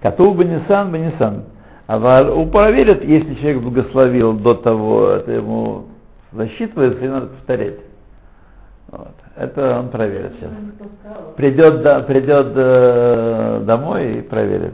Коту 0.01 0.33
Банисан, 0.33 0.91
Банисан. 0.91 1.43
А 1.87 2.31
у 2.31 2.47
проверят, 2.47 3.03
если 3.03 3.35
человек 3.35 3.61
благословил 3.61 4.33
до 4.33 4.55
того, 4.55 5.09
это 5.09 5.31
ему 5.31 5.85
засчитывается 6.31 7.03
и 7.03 7.07
надо 7.07 7.27
повторять. 7.27 7.79
Вот. 8.87 9.13
Это 9.35 9.79
он 9.79 9.89
проверит 9.89 10.33
сейчас. 10.39 10.51
Придет, 11.35 11.81
да, 11.81 11.99
придет 12.01 12.53
э, 12.55 13.63
домой 13.65 14.19
и 14.19 14.21
проверит. 14.21 14.73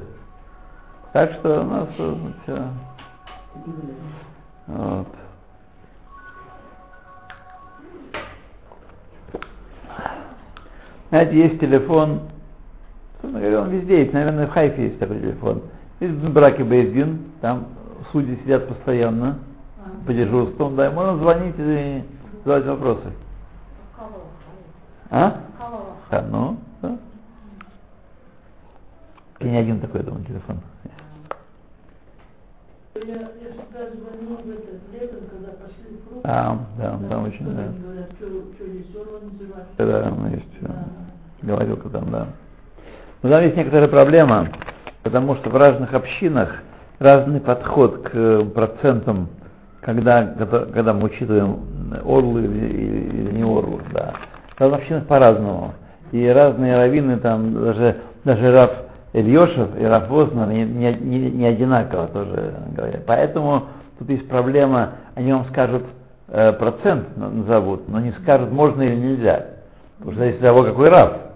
Так 1.14 1.34
что 1.34 1.62
у 1.62 1.64
нас 1.64 1.88
все. 1.94 2.64
Вот. 4.68 5.08
Знаете, 11.10 11.38
есть 11.38 11.60
телефон, 11.60 12.22
он 13.24 13.70
везде 13.70 14.02
есть, 14.02 14.14
наверное, 14.14 14.48
в 14.48 14.52
Хайфе 14.52 14.84
есть 14.88 15.00
такой 15.00 15.20
телефон. 15.20 15.62
Есть 16.00 16.14
в 16.14 16.34
браке 16.34 16.64
Бейдгин, 16.64 17.20
там 17.42 17.68
судьи 18.12 18.38
сидят 18.44 18.68
постоянно 18.68 19.40
а. 19.78 20.06
по 20.06 20.14
дежурству, 20.14 20.70
да, 20.72 20.90
можно 20.92 21.18
звонить 21.18 21.56
и 21.58 22.04
задавать 22.44 22.66
вопросы. 22.66 23.14
А? 25.12 25.42
Да, 26.10 26.22
ну, 26.30 26.58
да. 26.82 26.98
И 29.40 29.46
не 29.46 29.58
один 29.58 29.80
такой, 29.80 30.04
думаю, 30.04 30.24
телефон. 30.26 30.58
Я, 32.96 33.02
я 33.04 33.28
всегда 33.28 33.90
звоню 33.92 34.38
в 34.38 34.50
этот 34.50 34.82
летом, 34.94 35.20
когда 35.30 35.52
пошли 35.54 35.98
фрукты. 36.08 36.30
А, 36.30 36.58
да, 36.78 36.98
да, 36.98 37.10
там 37.10 37.24
очень, 37.26 37.46
да. 37.46 37.74
Говорят, 37.82 38.12
что, 38.18 38.28
что 38.56 38.64
веселого 38.66 39.20
называть. 39.20 39.66
Да, 39.78 40.14
ну, 40.16 40.28
есть, 40.30 40.62
да. 40.62 40.86
говорил 41.42 41.78
там, 41.78 42.12
да. 42.12 42.28
Но 43.24 43.30
там 43.30 43.44
есть 43.44 43.56
некоторая 43.56 43.88
проблема, 43.88 44.48
потому 45.04 45.36
что 45.36 45.50
в 45.50 45.56
разных 45.56 45.94
общинах 45.94 46.64
разный 46.98 47.40
подход 47.40 48.10
к 48.10 48.44
процентам, 48.54 49.30
когда, 49.82 50.26
когда, 50.74 50.94
мы 50.94 51.06
учитываем 51.06 51.60
орлы 52.04 52.44
или, 52.44 53.32
не 53.32 53.44
орлы, 53.44 53.80
да. 53.94 54.14
В 54.56 54.62
разных 54.62 54.80
общинах 54.82 55.06
по-разному. 55.06 55.74
И 56.12 56.28
разные 56.28 56.76
раввины, 56.76 57.18
там 57.18 57.54
даже, 57.54 57.98
даже 58.24 58.52
Раф 58.52 58.72
Ильешев 59.14 59.70
и 59.80 59.86
Раф 59.86 60.10
Вознер 60.10 60.48
не, 60.48 60.64
не, 60.64 60.94
не, 60.94 61.32
не 61.32 61.46
одинаково 61.46 62.08
тоже 62.08 62.54
говорят. 62.76 63.06
Поэтому 63.06 63.64
тут 64.00 64.10
есть 64.10 64.28
проблема, 64.28 64.94
они 65.16 65.32
вам 65.32 65.46
скажут 65.46 65.84
э, 66.28 66.54
процент 66.54 67.16
назовут, 67.18 67.88
но 67.88 68.00
не 68.00 68.12
скажут, 68.14 68.52
можно 68.52 68.82
или 68.82 68.96
нельзя. 68.96 69.46
Потому 69.98 70.14
что 70.14 70.22
зависит 70.22 70.40
от 70.40 70.48
того, 70.48 70.64
какой 70.64 70.90
Раф. 70.90 71.31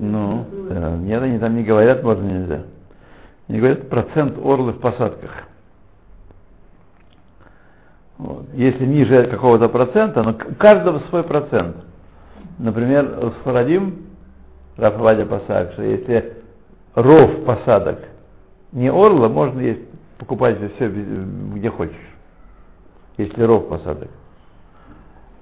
Ну, 0.00 0.46
да, 0.70 0.96
нет, 0.96 1.22
они 1.22 1.38
там 1.38 1.56
не 1.56 1.64
говорят, 1.64 2.02
можно 2.02 2.24
нельзя. 2.24 2.62
Они 3.48 3.58
говорят 3.58 3.88
процент 3.88 4.38
орлы 4.38 4.72
в 4.72 4.78
посадках. 4.78 5.30
Вот. 8.18 8.46
Если 8.54 8.84
ниже 8.84 9.24
какого-то 9.24 9.68
процента, 9.68 10.22
но 10.22 10.30
у 10.32 10.54
каждого 10.54 11.00
свой 11.08 11.22
процент. 11.22 11.76
Например, 12.58 13.32
с 13.32 13.42
Фарадим, 13.44 14.06
Рафавадя 14.76 15.26
Пасак, 15.26 15.72
что 15.72 15.82
если 15.82 16.36
ров 16.94 17.44
посадок 17.44 18.00
не 18.72 18.88
орла, 18.88 19.28
можно 19.28 19.60
есть, 19.60 19.82
покупать 20.18 20.58
все 20.76 20.88
где 20.88 21.70
хочешь. 21.70 21.96
Если 23.16 23.42
ров 23.42 23.68
посадок. 23.68 24.10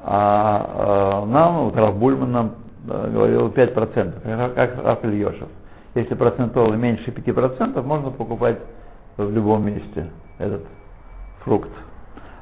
А, 0.03 1.23
а 1.23 1.27
нам, 1.27 1.65
вот 1.65 1.77
Раф 1.77 1.97
Бульман 1.97 2.33
нам 2.33 2.55
говорил 2.87 3.49
5%, 3.49 4.55
как 4.55 4.85
Раф 4.85 5.05
Ильешев. 5.05 5.49
Если 5.95 6.15
процентово 6.15 6.75
меньше 6.75 7.11
5%, 7.11 7.83
можно 7.83 8.11
покупать 8.11 8.59
в 9.17 9.31
любом 9.31 9.65
месте 9.67 10.11
этот 10.39 10.63
фрукт. 11.41 11.71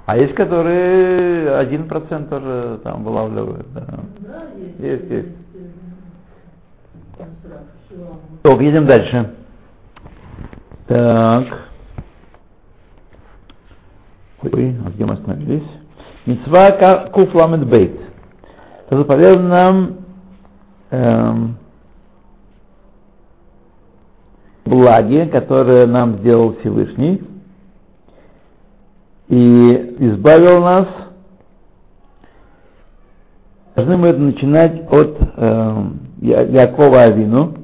А 0.07 0.17
есть, 0.19 0.35
которые 0.35 1.57
один 1.57 1.89
процент 1.89 2.29
тоже 2.29 2.81
там 2.83 3.05
вылавливают. 3.05 3.67
Да. 3.73 3.87
Да, 4.19 4.43
есть. 4.57 4.81
Есть, 4.81 5.11
есть. 5.11 5.29
Так, 8.43 8.61
едем 8.61 8.87
дальше. 8.87 9.35
Так. 10.87 11.47
Ой, 14.43 14.77
а 14.85 14.91
где 14.91 15.05
мы 15.07 15.15
остановились? 15.15 15.63
Мецва 16.27 17.09
куфламет 17.13 17.67
бейт. 17.67 17.99
Заповедано 18.91 19.49
нам 19.49 20.04
эм, 20.95 21.57
благи, 24.65 25.27
которые 25.27 25.87
нам 25.87 26.19
сделал 26.19 26.57
Всевышний, 26.57 27.23
и 29.29 29.97
избавил 29.99 30.61
нас. 30.63 30.87
Должны 33.75 33.97
мы 33.97 34.09
это 34.09 34.21
начинать 34.21 34.83
от 34.91 35.19
э, 35.37 35.85
Якова 36.21 37.01
Авину. 37.03 37.55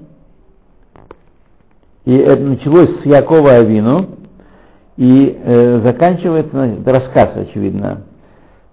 И 2.05 2.17
это 2.17 2.43
началось 2.43 3.03
с 3.03 3.05
Якова 3.07 3.53
Авину 3.53 4.09
и 4.97 5.39
э, 5.43 5.81
заканчивается, 5.83 6.79
рассказ, 6.85 7.37
очевидно, 7.37 8.03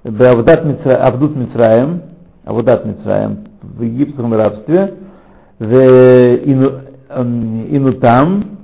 Абдут 0.03 1.35
Мицраем, 1.35 2.01
Абдут 2.47 2.85
Мицраем, 2.85 3.39
в 3.61 3.83
египетском 3.83 4.33
рабстве, 4.33 4.93
в 5.59 5.75
Инутам, 7.69 8.57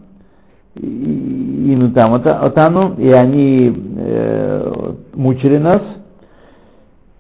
Инутам 0.76 2.14
Отану, 2.14 2.96
и 2.98 3.12
они 3.12 3.76
э, 3.98 4.94
мучили 5.14 5.58
нас, 5.58 5.82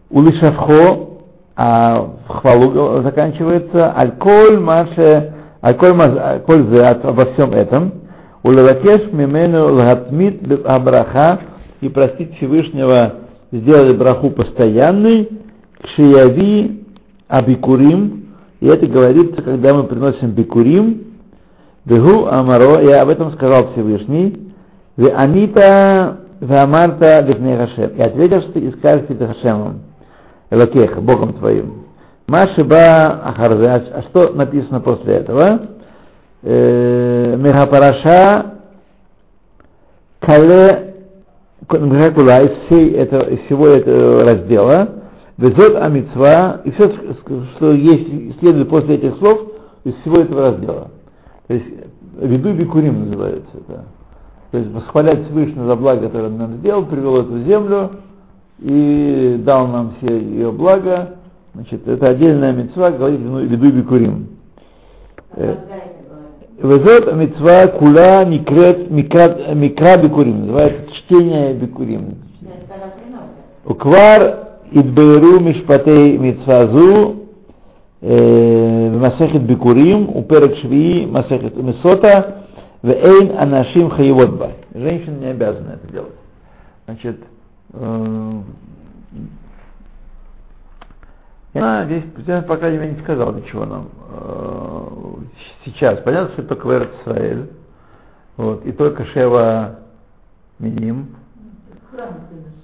Улишавхо, 0.09 1.09
а 1.55 2.07
в 2.27 2.29
хвалу 2.29 3.01
заканчивается, 3.01 3.93
Аль-Коль 3.97 4.57
Маше, 4.59 5.33
Аль-Коль 5.61 6.67
Зе 6.69 6.83
обо 6.83 7.25
всем 7.33 7.51
этом, 7.51 7.91
Улавакеш 8.43 9.11
Мимену 9.11 9.73
Лагатмит 9.73 10.41
Абраха, 10.65 11.39
и 11.81 11.89
простить 11.89 12.37
Всевышнего 12.37 13.15
сделали 13.51 13.93
браху 13.93 14.29
постоянный, 14.29 15.27
Кшияви 15.83 16.85
Абикурим, 17.27 18.27
и 18.59 18.67
это 18.67 18.87
говорится, 18.87 19.41
когда 19.41 19.73
мы 19.73 19.83
приносим 19.83 20.31
бикурим, 20.31 21.03
Бегу 21.85 22.27
Амаро, 22.27 22.79
я 22.79 23.01
об 23.01 23.09
этом 23.09 23.33
сказал 23.33 23.71
Всевышний, 23.71 24.53
Ве 24.95 25.11
Анита 25.11 26.19
Ве 26.39 26.55
Амарта 26.57 27.19
Лифней 27.21 27.57
Хашем. 27.57 27.91
И 27.97 28.01
ответил, 28.01 28.41
что 28.41 28.53
ты 28.53 28.71
скажешь 28.77 29.07
перед 29.07 29.27
Хашемом, 29.27 29.81
Элокеха, 30.49 31.01
Богом 31.01 31.33
твоим. 31.33 31.83
Машиба 32.27 33.21
Ахарзе, 33.25 33.67
а 33.67 34.03
что 34.09 34.29
написано 34.33 34.79
после 34.79 35.15
этого? 35.15 35.61
Э, 36.41 37.35
Мегапараша 37.37 38.53
Кале 40.21 40.93
Мегакула 41.69 42.43
из, 42.43 42.51
всей 42.65 42.91
этого, 42.91 43.29
из 43.29 43.39
всего 43.41 43.67
этого 43.67 44.23
раздела, 44.23 44.89
Везот 45.37 45.75
Амитсва, 45.75 46.61
и 46.63 46.71
все, 46.71 46.91
что 47.55 47.71
есть, 47.73 48.39
следует 48.39 48.69
после 48.69 48.95
этих 48.95 49.17
слов, 49.17 49.41
из 49.83 49.95
всего 49.95 50.17
этого 50.17 50.41
раздела. 50.51 50.91
То 51.47 51.53
есть, 51.55 51.65
веду 52.21 52.53
бикурим 52.53 53.09
называется 53.09 53.49
это. 53.53 53.85
То 54.51 54.57
есть, 54.59 54.71
восхвалять 54.71 55.25
Всевышнего 55.25 55.65
за 55.65 55.75
благо, 55.75 56.01
которое 56.01 56.27
он 56.27 56.37
нам 56.37 56.53
сделал, 56.57 56.85
привел 56.85 57.21
эту 57.21 57.39
землю 57.39 57.91
и 58.59 59.41
дал 59.43 59.67
нам 59.67 59.93
все 59.97 60.19
ее 60.19 60.51
блага. 60.51 61.15
Значит, 61.55 61.87
это 61.87 62.09
отдельная 62.09 62.53
мецва, 62.53 62.91
говорит 62.91 63.19
веду 63.19 63.71
бикурим. 63.71 64.27
Э, 65.35 65.55
Везот 66.61 67.13
мецва 67.15 67.67
кула 67.67 68.23
микрет 68.25 68.89
микра 68.91 69.97
бикурим, 69.97 70.41
называется 70.41 70.93
чтение 70.93 71.53
бикурим. 71.55 72.19
Уквар 73.65 74.52
Идберу 74.73 75.39
Мишпатей 75.39 76.17
Митсазу 76.17 77.23
Масехет 78.01 79.43
Бикурим, 79.43 80.09
Уперек 80.15 80.57
Швии, 80.57 81.05
Масехет 81.05 81.55
Мисота, 81.55 82.47
эйн 82.83 83.37
Анашим 83.37 83.89
Хаеводба. 83.91 84.51
Женщины 84.73 85.19
не 85.19 85.27
обязаны 85.27 85.71
это 85.71 85.91
делать. 85.91 86.13
Значит, 86.85 87.17
э, 87.73 88.41
она 91.53 91.85
здесь, 91.85 92.03
по 92.47 92.57
крайней 92.57 92.79
мере, 92.79 92.91
не 92.93 93.01
сказал 93.01 93.33
ничего 93.33 93.65
нам 93.65 93.89
э, 94.09 94.87
сейчас. 95.65 95.99
Понятно, 95.99 96.33
что 96.33 96.43
только 96.43 96.65
в 96.65 96.89
Израиль, 97.05 97.49
вот, 98.35 98.65
и 98.65 98.71
только 98.71 99.05
Шева 99.05 99.79
Миним 100.59 101.15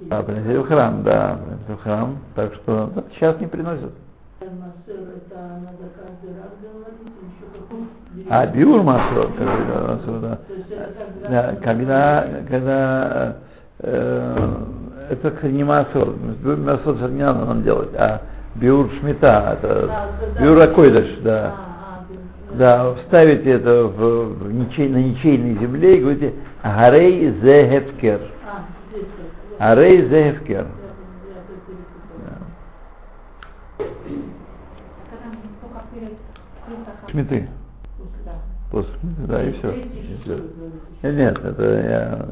а, 0.10 0.24
приносили 0.24 0.58
в 0.58 0.68
храм, 0.68 1.04
да, 1.04 1.40
приносили 1.46 1.76
в 1.76 1.82
храм, 1.84 2.18
так 2.36 2.54
что 2.56 2.92
да, 2.96 3.04
сейчас 3.14 3.40
не 3.40 3.48
приносят. 3.48 3.92
А 8.30 8.46
биур 8.48 8.84
масрот, 8.84 9.32
когда, 9.38 10.00
да. 10.22 10.40
Да, 11.30 11.56
когда, 11.62 12.28
когда 12.50 13.38
э, 13.80 14.56
это 15.10 15.32
кстати, 15.32 15.52
не 15.52 15.64
масрот, 15.64 16.16
масрот 16.44 17.02
не 17.12 17.24
надо 17.24 17.46
нам 17.46 17.64
делать, 17.64 17.90
а 17.96 18.22
биур 18.56 18.90
шмита, 19.00 19.58
это 19.62 19.92
биур 20.42 20.58
да. 20.58 20.64
акойдыш, 20.64 21.20
да. 21.22 21.46
А, 21.46 21.52
а, 21.52 22.58
Да, 22.58 22.94
вставите 22.96 23.52
это 23.52 23.84
в, 23.84 24.44
в 24.44 24.54
ничей- 24.54 24.90
на 24.90 24.98
ничейной 24.98 25.56
земле 25.60 25.98
и 25.98 26.02
говорите 26.02 26.34
Гарей 26.64 27.32
зехевкер. 27.42 28.22
А, 28.46 28.64
только 35.62 35.84
перед 35.94 36.18
Песохом. 36.66 37.10
Шмиты. 37.10 37.50
После 38.72 38.94
да, 39.28 39.44
и 39.44 39.52
все. 39.54 39.74
Шестой, 39.74 40.38
говорите. 40.56 40.80
Нет, 41.04 41.16
нет, 41.16 41.44
это 41.44 41.64
я... 41.64 42.28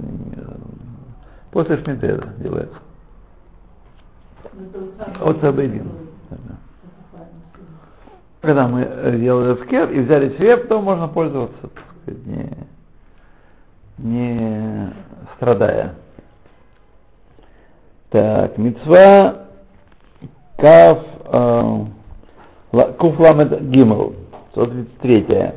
После 1.52 1.78
шмиты 1.84 2.08
это 2.08 2.28
делается. 2.38 2.78
От 5.20 5.38
сказано. 5.38 6.58
Когда 8.42 8.68
мы 8.68 8.82
э, 8.82 9.18
делали 9.18 9.56
эфкер 9.56 9.92
и 9.92 10.00
взяли 10.00 10.30
себе, 10.38 10.58
потом 10.58 10.86
можно 10.86 11.08
пользоваться, 11.10 11.62
так 11.62 11.84
сказать, 12.04 12.26
не, 12.26 12.50
не 13.98 14.94
страдая. 15.36 15.96
Так, 18.10 18.58
мецва 18.58 19.48
каф 20.58 21.00
э, 21.26 21.86
куф 22.98 23.16
гимл, 23.62 24.14
133. 24.52 25.54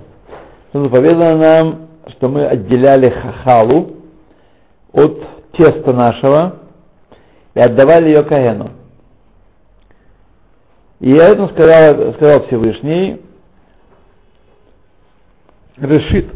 Что 0.71 0.83
заповедано 0.85 1.37
нам, 1.37 1.89
что 2.09 2.29
мы 2.29 2.47
отделяли 2.47 3.11
хахалу 3.11 3.97
от 4.93 5.23
теста 5.53 5.93
нашего 5.93 6.57
и 7.55 7.61
отдавали 7.61 8.09
ее 8.09 8.25
Каэну. 8.25 8.71
И 11.01 11.11
я 11.11 11.29
этому 11.29 11.49
сказал, 11.51 12.15
сказал 12.15 12.47
Всевышний, 12.47 13.21
решит 15.79 16.27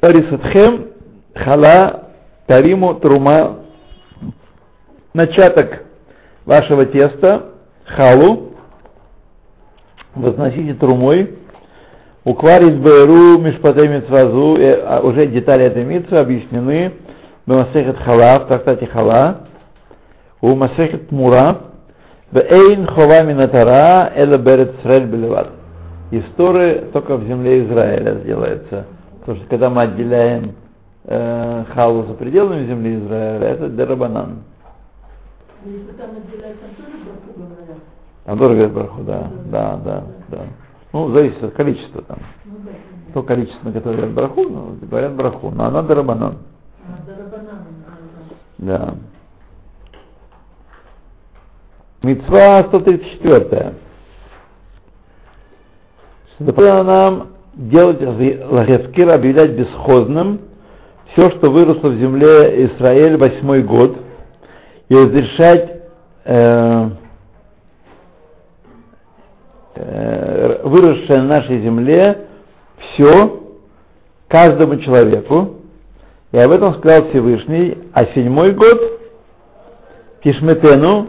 Арисатхем 0.00 0.88
хала 1.34 2.10
тариму 2.46 2.94
трума 2.94 3.65
начаток 5.16 5.82
вашего 6.44 6.84
теста, 6.84 7.46
халу, 7.86 8.52
возносите 10.14 10.74
трумой, 10.74 11.34
укварит 12.24 12.74
беру 12.76 13.38
мишпатей 13.38 13.88
митцвазу, 13.88 14.56
э, 14.58 14.74
а 14.84 15.00
уже 15.00 15.26
детали 15.26 15.64
этой 15.64 15.84
митцвы 15.84 16.18
объяснены 16.18 16.92
в 17.46 17.50
Масехет 17.50 17.96
Хала, 17.98 18.40
в 18.40 18.48
трактате 18.48 18.86
Хала, 18.86 19.46
у 20.42 20.54
Масехет 20.54 21.10
Мура, 21.10 21.60
в 22.30 22.36
Эйн 22.36 22.86
Хова 22.86 23.22
Минатара, 23.22 24.12
Эла 24.14 24.36
Берет 24.36 24.74
Срель 24.82 25.06
Белеват. 25.06 25.48
Из 26.10 26.24
Торы 26.36 26.88
только 26.92 27.16
в 27.16 27.26
земле 27.26 27.64
Израиля 27.64 28.16
делается. 28.16 28.86
Потому 29.20 29.38
что 29.38 29.48
когда 29.48 29.70
мы 29.70 29.82
отделяем 29.82 30.52
э, 31.04 31.64
халу 31.74 32.04
за 32.04 32.14
пределами 32.14 32.66
земли 32.66 32.98
Израиля, 32.98 33.46
это 33.48 33.68
дерабанан. 33.68 34.42
Если 35.66 35.92
там 35.92 36.10
тоже 36.10 36.96
браху 37.04 37.32
говорят? 37.36 37.78
Там 38.24 38.38
тоже 38.38 38.54
говорят 38.54 38.72
браху, 38.72 39.02
да, 39.02 39.30
да, 39.46 39.76
да, 39.84 40.04
да. 40.28 40.38
Ну, 40.92 41.10
зависит 41.12 41.42
от 41.42 41.54
количества 41.54 42.02
там. 42.02 42.18
Ну 42.44 42.54
да. 42.64 42.70
То 43.14 43.22
количество, 43.22 43.68
на 43.68 43.72
которое 43.72 43.96
говорят 43.96 44.14
браху, 44.14 44.42
ну, 44.42 44.76
говорят 44.82 45.14
браху, 45.14 45.50
но 45.50 45.64
она 45.64 45.82
дерабанан. 45.82 46.38
А, 46.86 47.06
дарабананы, 47.06 47.66
наверное. 48.58 48.94
Да. 48.94 48.94
Мецва 52.02 52.64
134. 52.68 53.74
Запрещено 56.38 56.82
нам 56.84 57.28
делать 57.54 58.00
Лахескир, 58.00 59.10
объявлять 59.10 59.52
бесхозным 59.52 60.40
все, 61.12 61.30
что 61.30 61.50
выросло 61.50 61.88
в 61.88 61.98
земле 61.98 62.66
Израиль 62.66 63.16
восьмой 63.16 63.62
год, 63.62 63.96
и 64.88 64.94
разрешать 64.94 65.82
э, 66.24 66.90
э, 69.74 70.60
выросшее 70.64 71.22
на 71.22 71.28
нашей 71.28 71.60
земле 71.60 72.26
все 72.78 73.42
каждому 74.28 74.76
человеку, 74.78 75.56
и 76.32 76.38
об 76.38 76.50
этом 76.50 76.74
сказал 76.74 77.08
Всевышний, 77.10 77.78
а 77.92 78.04
седьмой 78.06 78.52
год 78.52 78.80
Кишметену 80.22 81.08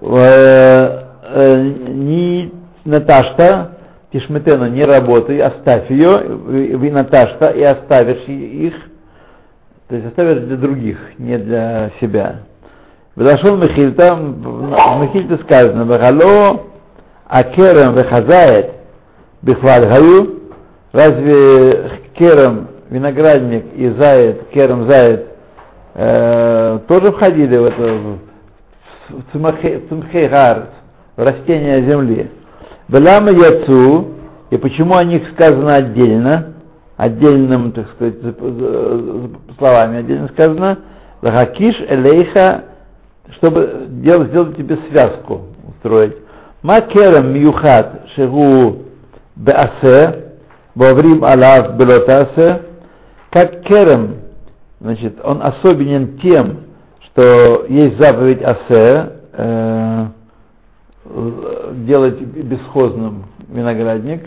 э, 0.00 1.04
э, 1.24 1.62
не 1.88 2.52
Наташта, 2.84 3.78
Тишметену 4.12 4.68
не 4.68 4.82
работай, 4.82 5.40
оставь 5.40 5.90
ее, 5.90 6.10
вы 6.10 6.90
Наташта, 6.90 7.50
и 7.50 7.62
оставишь 7.62 8.26
их, 8.26 8.74
то 9.88 9.96
есть 9.96 10.06
оставишь 10.06 10.44
для 10.44 10.56
других, 10.56 10.98
не 11.18 11.36
для 11.36 11.90
себя. 12.00 12.40
Подошел 13.18 13.56
Мехильта, 13.56 14.14
в 14.14 15.02
Мехильте 15.02 15.38
сказано, 15.38 15.84
Вахало 15.84 16.60
Акерем 17.26 17.96
Вехазает 17.96 18.70
Бихваль 19.42 19.88
Гаю, 19.88 20.34
разве 20.92 21.90
Керем, 22.14 22.68
виноградник 22.88 23.64
и 23.74 23.88
Зает, 23.88 24.50
Керем 24.50 24.86
Зает, 24.88 25.26
э, 25.94 26.78
тоже 26.86 27.10
входили 27.10 27.56
в 27.56 27.64
это, 27.64 27.98
в 29.08 29.88
цумхейгар, 29.88 30.66
в 31.16 31.20
растения 31.20 31.82
земли. 31.90 32.30
Белама 32.86 33.32
яцу, 33.32 34.10
и 34.50 34.56
почему 34.58 34.94
о 34.94 35.02
них 35.02 35.28
сказано 35.32 35.74
отдельно, 35.74 36.54
отдельным, 36.96 37.72
так 37.72 37.88
сказать, 37.96 38.14
словами 39.58 39.98
отдельно 39.98 40.28
сказано, 40.28 40.78
Лахакиш 41.20 41.74
элейха, 41.88 42.62
чтобы 43.36 43.86
делать, 43.88 44.28
сделать 44.28 44.56
тебе 44.56 44.78
связку, 44.90 45.42
устроить. 45.68 46.16
Макерам 46.62 47.32
мюхат 47.32 48.08
шегу 48.14 48.84
беасе, 49.36 50.32
баврим 50.74 51.24
алав 51.24 51.76
белотасе, 51.76 52.62
как 53.30 53.62
керем, 53.62 54.16
значит, 54.80 55.18
он 55.22 55.42
особенен 55.42 56.18
тем, 56.18 56.60
что 57.06 57.66
есть 57.68 57.98
заповедь 57.98 58.42
асе, 58.42 59.12
э, 59.32 60.06
делать 61.86 62.20
бесхозным 62.20 63.24
виноградник, 63.48 64.24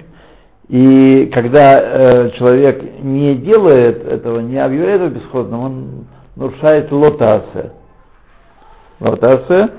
и 0.67 1.29
когда 1.33 1.75
э, 1.77 2.29
человек 2.37 3.01
не 3.01 3.35
делает 3.35 4.05
этого, 4.05 4.39
не 4.39 4.57
объявляет 4.57 5.01
его 5.01 5.09
бесхозным, 5.09 5.59
он 5.59 6.05
нарушает 6.35 6.91
лотасе. 6.91 7.71
Лотасе, 9.01 9.69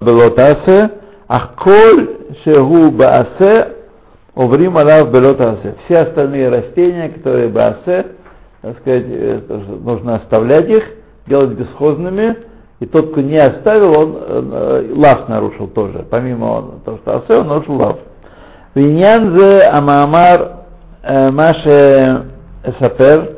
белотасе, 0.00 0.90
ахколь 1.28 2.08
шегу 2.44 2.90
баасе, 2.90 3.68
Оврим 4.34 4.76
алав 4.76 5.12
белотасе. 5.12 5.76
Все 5.84 5.98
остальные 5.98 6.48
растения, 6.48 7.08
которые 7.08 7.48
баасе, 7.48 8.06
так 8.62 8.78
сказать, 8.80 9.06
нужно 9.84 10.16
оставлять 10.16 10.68
их, 10.68 10.84
делать 11.26 11.50
бесхозными, 11.50 12.36
и 12.80 12.86
тот, 12.86 13.12
кто 13.12 13.20
не 13.20 13.38
оставил, 13.38 13.98
он 13.98 14.16
э, 14.20 14.92
лав 14.96 15.28
нарушил 15.28 15.68
тоже. 15.68 16.04
Помимо 16.10 16.80
того, 16.84 16.98
что 16.98 17.16
асе, 17.18 17.36
он 17.38 17.46
нарушил 17.46 17.76
лав. 17.76 17.98
Виньянзе 18.74 19.60
амамар 19.60 20.52
э, 21.02 21.30
маше 21.30 22.24
сапер. 22.80 23.36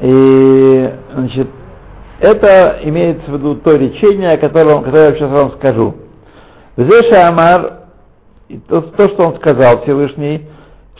И, 0.00 0.90
значит, 1.14 1.48
это 2.20 2.80
имеется 2.82 3.30
в 3.30 3.34
виду 3.34 3.56
то 3.56 3.76
речение, 3.76 4.30
о 4.30 4.38
котором, 4.38 4.82
которое 4.82 5.10
я 5.10 5.14
сейчас 5.14 5.30
вам 5.30 5.52
скажу. 5.52 5.94
Везеша 6.76 7.28
амар, 7.28 7.80
то, 8.68 8.80
то, 8.82 9.08
что 9.08 9.28
он 9.28 9.36
сказал 9.36 9.82
Всевышний, 9.82 10.46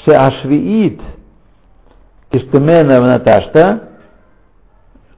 что 0.02 0.12
ашвиит 0.12 1.00
Иштемена 2.30 3.00
в 3.00 3.04
Наташта, 3.04 3.88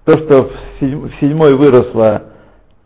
то, 0.05 0.19
что 0.19 0.51
в 0.81 1.21
седьмой 1.21 1.55
выросло 1.55 2.23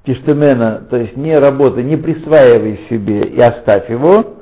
Тиштемена, 0.05 0.87
то 0.91 0.97
есть 0.97 1.17
не 1.17 1.35
работай, 1.35 1.85
не 1.85 1.97
присваивай 1.97 2.81
себе 2.91 3.21
и 3.23 3.41
оставь 3.41 3.89
его, 3.89 4.35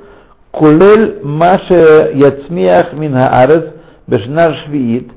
кулель 0.51 1.19
маше 1.23 2.11
яцмиах 2.13 2.93
минха 2.93 3.29
арец 3.29 3.65
бешнар 4.07 4.55
швиит 4.65 5.11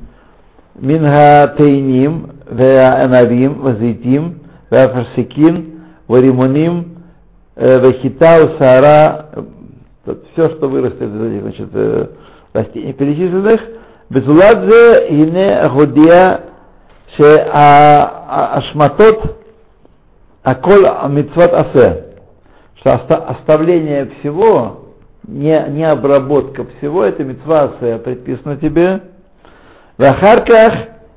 минха 0.79 1.55
тейним 1.57 2.31
веанавим 2.51 3.61
вазитим 3.61 4.41
веафарсикин 4.71 5.81
варимоним 6.09 6.97
э, 7.57 7.79
вахитау 7.79 8.57
сара, 8.59 9.27
все, 10.33 10.51
что 10.51 10.69
вырастет 10.69 11.03
из 11.03 11.23
этих 11.23 11.43
значит, 11.43 12.11
растений 12.53 12.93
перечисленных, 12.93 13.61
безуладзе 14.11 15.07
ине 15.11 15.57
агудия 15.59 16.41
ше 17.17 17.37
ашматот 18.29 19.37
акол 20.43 21.09
мицват 21.09 21.53
асе, 21.53 22.05
что 22.79 22.95
оставление 22.95 24.11
всего, 24.21 24.83
не, 25.27 25.65
не 25.71 25.85
обработка 25.85 26.65
всего, 26.79 27.03
это 27.03 27.25
мицва 27.25 27.65
асе, 27.81 27.99
предписано 27.99 28.57
тебе. 28.57 29.01
Вахарках 29.99 30.73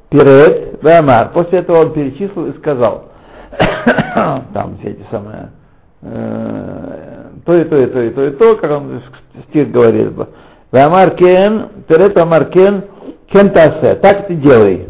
перед 0.09 0.81
Вамар. 0.81 1.31
После 1.33 1.59
этого 1.59 1.81
он 1.81 1.93
перечислил 1.93 2.47
и 2.47 2.57
сказал, 2.57 3.05
там 4.53 4.77
все 4.79 4.91
эти 4.91 5.05
самые, 5.11 5.49
э, 6.01 7.23
то 7.45 7.55
и 7.55 7.63
то, 7.65 7.77
и 7.77 7.85
то, 7.87 8.01
и 8.01 8.09
то, 8.11 8.25
и 8.25 8.31
то, 8.31 8.55
как 8.55 8.71
он 8.71 9.01
стих 9.49 9.71
говорит. 9.71 10.13
Вамар 10.71 11.11
кен, 11.11 11.67
перед 11.87 12.17
Вамар 12.17 12.45
кен, 12.45 12.83
кен 13.31 13.49
так 13.49 14.27
ты 14.27 14.35
делай. 14.35 14.87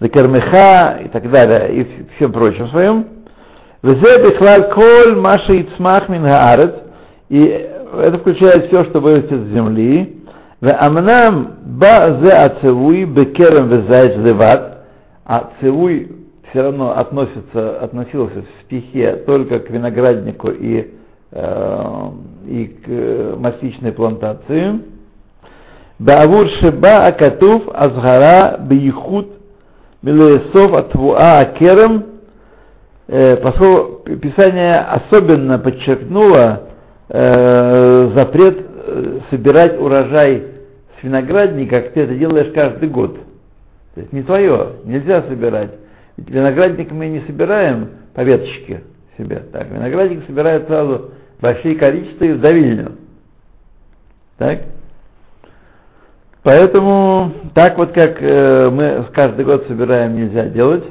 Закермеха 0.00 0.98
и 1.04 1.08
так 1.08 1.30
далее, 1.30 1.74
и 1.74 2.06
всем 2.16 2.32
прочим 2.32 2.68
своем. 2.68 3.06
Везе 3.82 4.30
бихлаль 4.30 4.70
коль 4.72 5.14
маша 5.16 5.54
ицмах 5.54 6.08
мин 6.08 6.26
и 7.28 7.68
это 8.00 8.18
включает 8.18 8.66
все, 8.66 8.84
что 8.84 9.00
вырастет 9.00 9.40
с 9.40 9.52
земли. 9.52 10.21
Веамнам 10.62 11.48
ба 11.66 12.18
зе 12.22 12.32
ацевуй 12.32 13.04
бекерем 13.04 13.68
везайц 13.68 14.16
леват, 14.16 14.84
а 15.26 15.50
цевуй 15.60 16.10
все 16.50 16.62
равно 16.62 16.96
относится, 16.96 17.80
относился 17.80 18.42
в 18.42 18.64
стихе 18.64 19.16
только 19.26 19.58
к 19.58 19.68
винограднику 19.70 20.50
и, 20.50 20.92
и 22.46 22.66
к 22.84 23.36
масличной 23.38 23.92
плантации. 23.92 24.80
Баавур 25.98 26.48
шеба 26.60 27.06
акатув 27.06 27.62
азгара 27.74 28.58
бейхут 28.58 29.28
милесов 30.02 30.72
атвуа 30.74 31.38
акерем 31.38 32.12
Э, 33.14 33.36
поскольку 33.36 34.04
Писание 34.16 34.72
особенно 34.74 35.58
подчеркнуло 35.58 36.62
э, 37.10 38.10
запрет 38.14 38.66
собирать 39.28 39.78
урожай 39.78 40.44
с 41.02 41.04
виноградника, 41.04 41.80
ты 41.80 42.02
это 42.02 42.14
делаешь 42.14 42.52
каждый 42.54 42.88
год. 42.88 43.18
То 43.94 44.00
есть 44.00 44.12
не 44.12 44.22
твое, 44.22 44.74
нельзя 44.84 45.22
собирать. 45.22 45.72
Ведь 46.16 46.30
виноградник 46.30 46.92
мы 46.92 47.08
не 47.08 47.20
собираем 47.22 47.90
по 48.14 48.20
веточке 48.22 48.84
себе. 49.18 49.42
Так, 49.52 49.68
виноградник 49.70 50.24
собирает 50.26 50.66
сразу 50.68 51.10
большие 51.40 51.74
количества 51.74 52.24
и 52.24 52.32
в 52.32 52.40
давильню. 52.40 52.92
Так? 54.38 54.60
Поэтому 56.44 57.32
так 57.54 57.76
вот 57.78 57.92
как 57.92 58.22
э, 58.22 58.70
мы 58.70 59.04
каждый 59.12 59.44
год 59.44 59.66
собираем, 59.66 60.16
нельзя 60.16 60.46
делать. 60.46 60.84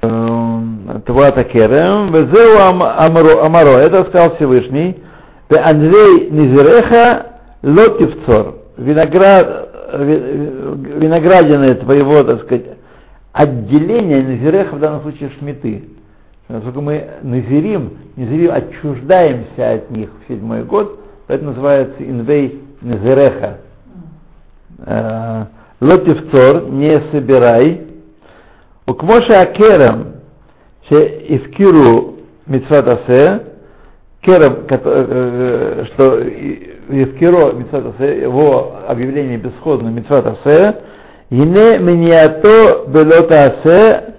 Твата 0.00 1.44
Керем, 1.44 2.12
Везеу 2.12 2.58
Амаро, 2.60 3.78
это 3.78 4.04
сказал 4.04 4.36
Всевышний, 4.36 5.02
Андрей 5.48 6.30
Низереха 6.30 7.26
Лотивцор, 7.62 8.55
виноград, 8.76 9.68
виноградины 9.94 11.74
твоего, 11.76 12.22
так 12.22 12.42
сказать, 12.44 12.66
отделения 13.32 14.22
Низереха 14.22 14.76
в 14.76 14.80
данном 14.80 15.02
случае 15.02 15.30
шмиты. 15.38 15.84
Насколько 16.48 16.80
мы 16.80 17.08
назерим, 17.22 17.98
назерим, 18.16 18.52
отчуждаемся 18.52 19.72
от 19.72 19.90
них 19.90 20.10
в 20.10 20.28
седьмой 20.32 20.62
год, 20.62 21.00
это 21.28 21.44
называется 21.44 22.02
инвей 22.02 22.62
Низереха. 22.82 23.58
Лотивцор, 25.80 26.70
не 26.70 27.00
собирай. 27.10 27.82
Укмоша 28.86 29.40
Акерем, 29.40 30.14
Ивкиру 30.88 32.14
Митсват 32.46 32.86
Асе, 32.86 33.40
Керам, 34.20 34.66
что 34.68 36.22
Ивкиро 36.88 37.52
Митсват 37.52 37.86
Асе, 37.86 38.20
его 38.22 38.76
объявление 38.86 39.38
бесходно 39.38 39.88
Митсват 39.88 40.26
Асе, 40.26 40.76
Ине 41.30 41.78
Миньято 41.78 42.84
Белота 42.88 43.56
Асе, 43.64 44.14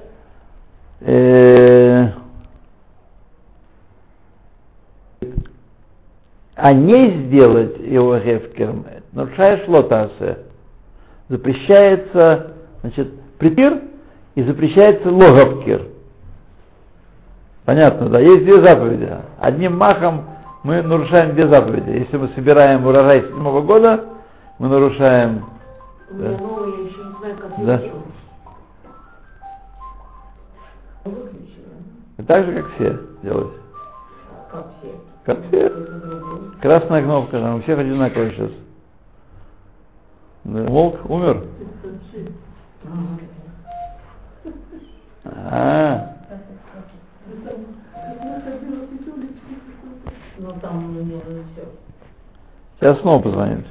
а 6.55 6.73
не 6.73 7.11
сделать 7.25 7.77
его 7.79 8.17
гефкером, 8.17 8.85
нарушаешь 9.13 9.67
лотасе. 9.67 10.39
Запрещается, 11.29 12.53
значит, 12.81 13.09
припир 13.37 13.81
и 14.35 14.43
запрещается 14.43 15.09
логовкер. 15.09 15.87
Понятно, 17.65 18.09
да? 18.09 18.19
Есть 18.19 18.45
две 18.45 18.63
заповеди. 18.63 19.09
Одним 19.39 19.77
махом 19.77 20.25
мы 20.63 20.81
нарушаем 20.81 21.33
две 21.33 21.47
заповеди. 21.47 21.89
Если 21.89 22.17
мы 22.17 22.29
собираем 22.29 22.85
урожай 22.85 23.21
седьмого 23.21 23.61
года, 23.61 24.05
мы 24.59 24.67
нарушаем... 24.67 25.45
Да. 26.09 26.37
новый, 26.37 26.71
я 26.71 26.89
еще 26.89 27.03
не 27.03 27.11
знаю, 27.19 27.37
как 27.37 27.65
да. 27.65 27.81
И 32.17 32.23
так 32.23 32.45
же, 32.45 32.53
как 32.53 32.71
все 32.75 32.99
делают. 33.21 33.53
Как 34.51 34.65
все. 34.79 34.95
Как 35.25 35.47
все. 35.47 35.71
Красная 36.61 37.03
кнопка, 37.03 37.39
там 37.39 37.55
у 37.55 37.61
всех 37.61 37.77
одинаковая 37.77 38.31
сейчас. 38.31 38.51
Да. 40.45 40.63
Волк 40.63 40.97
умер. 41.09 41.43
А, 45.25 46.15
Ну 50.47 50.53
там 50.61 50.77
у 50.77 51.03
него 51.03 51.19
все. 51.51 51.65
сейчас 52.79 53.01
снова 53.01 53.21
позвонит. 53.21 53.65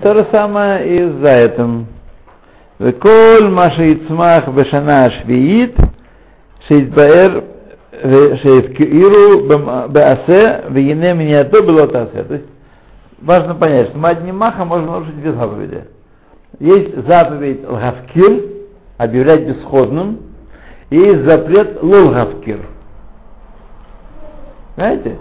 То 0.00 0.14
же 0.14 0.26
самое 0.32 0.88
и 0.88 1.20
за 1.20 1.28
этим. 1.28 1.86
Коль 2.78 3.50
Маша 3.50 3.82
Ицмах 3.92 4.48
Бешана 4.48 5.10
Швиит 5.20 5.76
Шейтбаэр 6.66 7.44
Шейфкиру 8.40 9.46
Баасе 9.90 10.64
Вегине 10.70 11.12
Миньято 11.12 11.62
было 11.62 11.86
тасе. 11.88 12.22
То 12.22 12.34
есть 12.36 12.46
важно 13.20 13.54
понять, 13.54 13.90
что 13.90 13.98
мы 13.98 14.08
одним 14.08 14.38
махом 14.38 14.68
можем 14.68 14.86
нарушить 14.86 15.20
две 15.20 15.32
заповеди. 15.32 15.84
Есть 16.58 17.06
заповедь 17.06 17.68
Лгавкир, 17.68 18.51
объявлять 18.98 19.46
бесходным, 19.46 20.20
и 20.90 21.14
запрет 21.24 21.82
Лолгавкир. 21.82 22.60
Знаете? 24.76 25.16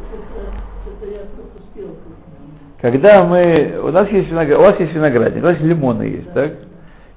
Когда 2.81 3.23
мы, 3.23 3.79
у 3.83 3.91
нас 3.91 4.09
есть 4.09 4.29
виноград, 4.29 4.59
у 4.59 4.61
вас 4.63 4.79
есть 4.79 4.93
виноградник, 4.93 5.43
у 5.43 5.45
вас 5.45 5.59
лимоны 5.59 6.03
есть, 6.03 6.33
так? 6.33 6.53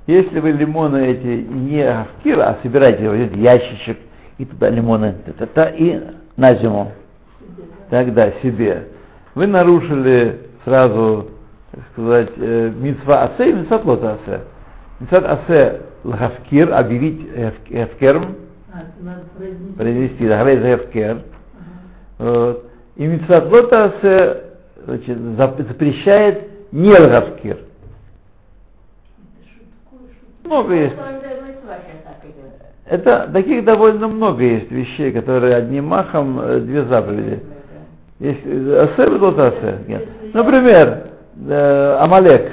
Если 0.06 0.38
вы 0.38 0.52
лимоны 0.52 1.06
эти 1.06 1.46
не 1.50 1.80
авкир, 1.80 2.38
а 2.40 2.58
собираете 2.62 3.08
возьмете 3.08 3.40
ящичек 3.40 3.98
и 4.36 4.44
туда 4.44 4.68
лимоны, 4.68 5.14
та 5.24 5.44
-та 5.44 5.48
-та, 5.54 5.76
и 5.76 6.00
на 6.36 6.54
зиму, 6.56 6.92
тогда 7.88 8.30
себе, 8.42 8.88
вы 9.34 9.46
нарушили 9.46 10.40
сразу, 10.64 11.30
так 11.70 11.80
сказать, 11.92 12.30
э, 12.36 12.72
митцва 12.78 13.24
асе 13.24 13.50
и 13.50 13.52
митцва 13.54 13.80
лота 13.84 14.18
асе. 14.22 14.40
Митцва 15.00 15.18
асе 15.18 15.80
лхавкир, 16.04 16.72
объявить 16.72 17.28
надо 19.00 19.20
произнести. 19.36 20.26
да, 20.28 20.74
эвкер. 20.74 21.22
Вот. 22.18 22.64
И 22.96 23.06
митцва 23.06 23.42
лота 23.42 23.84
асе 23.84 24.42
значит, 24.84 25.16
зап- 25.16 25.66
запрещает 25.66 26.72
не 26.72 26.92
лхавкир. 26.92 27.58
Много 30.44 30.74
есть. 30.74 30.94
Это 32.86 33.30
таких 33.32 33.64
довольно 33.64 34.08
много 34.08 34.42
есть 34.42 34.70
вещей, 34.70 35.10
которые 35.10 35.56
одним 35.56 35.86
махом 35.86 36.38
две 36.66 36.84
заповеди. 36.84 37.40
Есть 38.20 38.40
э, 38.44 38.88
асе 38.90 39.06
и 39.06 39.18
лот 39.18 39.38
асе. 39.38 39.78
Нет. 39.88 40.08
Например, 40.34 41.08
э, 41.48 41.96
Амалек. 42.00 42.52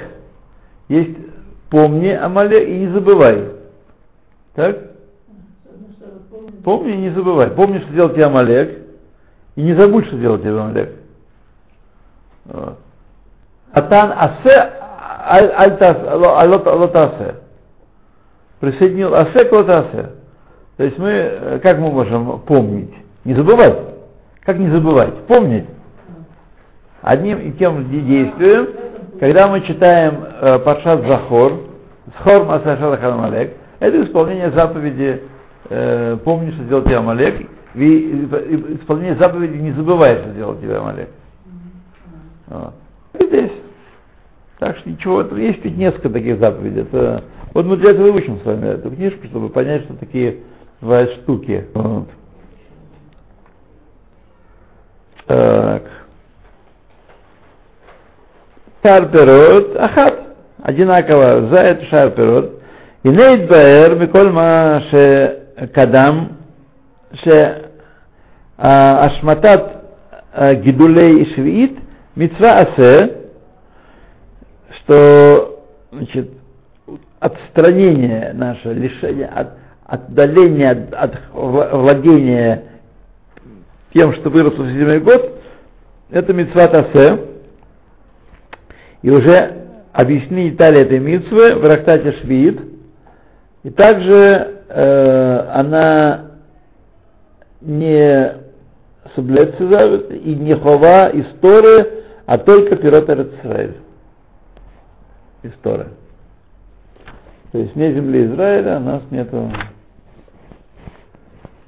Есть 0.88 1.16
помни 1.72 2.08
Амалек 2.08 2.68
и 2.68 2.80
не 2.80 2.88
забывай. 2.88 3.48
Так? 4.54 4.76
Помни 6.62 6.92
и 6.92 6.96
не 6.98 7.10
забывай. 7.10 7.50
Помни, 7.50 7.78
что 7.78 7.92
делал 7.94 8.10
тебе 8.10 8.26
Амалек, 8.26 8.78
и 9.56 9.62
не 9.62 9.72
забудь, 9.74 10.06
что 10.06 10.18
делал 10.18 10.38
тебе 10.38 10.50
Амалек. 10.50 10.92
Атан 13.72 14.12
асе 14.14 14.72
аль- 15.30 15.52
аль 15.52 15.78
тас- 15.78 16.06
ало- 16.06 16.38
алот- 16.42 16.66
алот 16.66 16.94
асе. 16.94 17.36
присоединил 18.60 19.14
асе 19.14 19.44
к 19.46 19.52
асе. 19.52 20.10
То 20.76 20.84
есть 20.84 20.98
мы, 20.98 21.08
э, 21.08 21.58
как 21.62 21.78
мы 21.78 21.90
можем 21.90 22.40
помнить? 22.40 22.94
Не 23.24 23.34
забывать. 23.34 23.78
Как 24.44 24.58
не 24.58 24.68
забывать? 24.68 25.14
Помнить. 25.26 25.66
Одним 27.00 27.38
и 27.38 27.50
тем 27.52 27.90
действием, 27.90 28.68
когда 29.22 29.46
мы 29.46 29.60
читаем 29.60 30.24
э, 30.24 30.58
Паршат 30.58 31.06
Захор, 31.06 31.60
Схор 32.18 32.44
Масашат 32.44 32.98
Хамалек, 32.98 33.56
это 33.78 34.04
исполнение 34.04 34.50
заповеди 34.50 35.22
э, 35.70 36.16
«Помни, 36.24 36.50
что 36.50 36.64
сделал 36.64 36.82
тебя 36.82 36.98
Амалек», 36.98 37.48
и 37.76 38.26
исполнение 38.80 39.14
заповеди 39.14 39.58
«Не 39.58 39.70
забывай, 39.74 40.16
что 40.16 40.30
сделал 40.30 40.56
тебя 40.56 40.80
Амалек». 40.80 41.08
Вот. 42.48 42.74
И 43.16 43.24
здесь. 43.26 43.52
Так 44.58 44.78
что 44.78 44.90
ничего, 44.90 45.20
есть 45.36 45.64
ведь 45.64 45.76
несколько 45.76 46.10
таких 46.10 46.40
заповедей. 46.40 46.82
Это, 46.82 47.22
вот 47.54 47.64
мы 47.64 47.76
для 47.76 47.92
этого 47.92 48.08
учим 48.08 48.40
с 48.40 48.44
вами 48.44 48.70
эту 48.70 48.90
книжку, 48.90 49.24
чтобы 49.28 49.50
понять, 49.50 49.84
что 49.84 49.94
такие 49.94 50.38
бывают 50.80 51.12
штуки. 51.22 51.64
Вот. 51.74 52.08
Так. 55.26 56.01
Шарперот, 58.82 59.76
ахат, 59.76 60.34
одинаково, 60.62 61.48
за 61.48 61.56
это 61.56 61.84
шарперот. 61.86 62.62
И 63.04 63.08
нейт 63.08 63.48
баэр, 63.48 63.94
миколь 63.96 64.30
ма 64.30 64.82
ше 64.90 65.68
кадам, 65.72 66.38
ше 67.22 67.70
ашматат 68.56 69.84
гидулей 70.62 71.22
и 71.22 71.34
швиит, 71.34 71.78
митцва 72.16 72.58
асе, 72.58 73.16
что 74.78 75.64
значит, 75.92 76.30
отстранение 77.20 78.32
наше, 78.34 78.72
лишение, 78.72 79.26
от, 79.26 79.50
отдаление 79.86 80.70
от, 80.70 80.94
от 80.94 81.14
владения 81.32 82.64
тем, 83.94 84.12
что 84.14 84.30
выросло 84.30 84.62
в 84.64 84.72
седьмой 84.72 84.98
год, 85.00 85.40
это 86.10 86.32
митцват 86.32 86.74
асе. 86.74 87.31
И 89.02 89.10
уже 89.10 89.66
объяснили 89.92 90.50
детали 90.50 90.80
этой 90.80 90.98
митцвы 90.98 91.54
в 91.54 91.64
Рахтате 91.64 92.12
Швид. 92.20 92.60
И 93.64 93.70
также 93.70 94.62
э, 94.68 95.48
она 95.52 96.32
не 97.60 98.34
соблюдается 99.14 100.14
и 100.14 100.34
не 100.34 100.54
хова 100.54 101.10
истории, 101.12 102.04
а 102.26 102.38
только 102.38 102.76
пирот 102.76 103.08
Израиль. 103.08 103.76
История. 105.42 105.88
То 107.50 107.58
есть 107.58 107.76
не 107.76 107.92
земли 107.92 108.26
Израиля, 108.26 108.78
у 108.78 108.80
нас 108.80 109.02
нету 109.10 109.50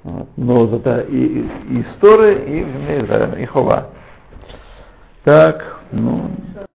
вот. 0.04 0.28
Но 0.36 0.66
зато 0.66 1.00
и, 1.00 1.46
и 1.70 1.80
истории, 1.80 2.58
и 2.58 2.64
в 2.64 2.72
земле 2.72 3.04
Израиля, 3.04 3.38
и 3.38 3.46
хова. 3.46 3.86
Так, 5.24 5.80
ну, 5.92 6.30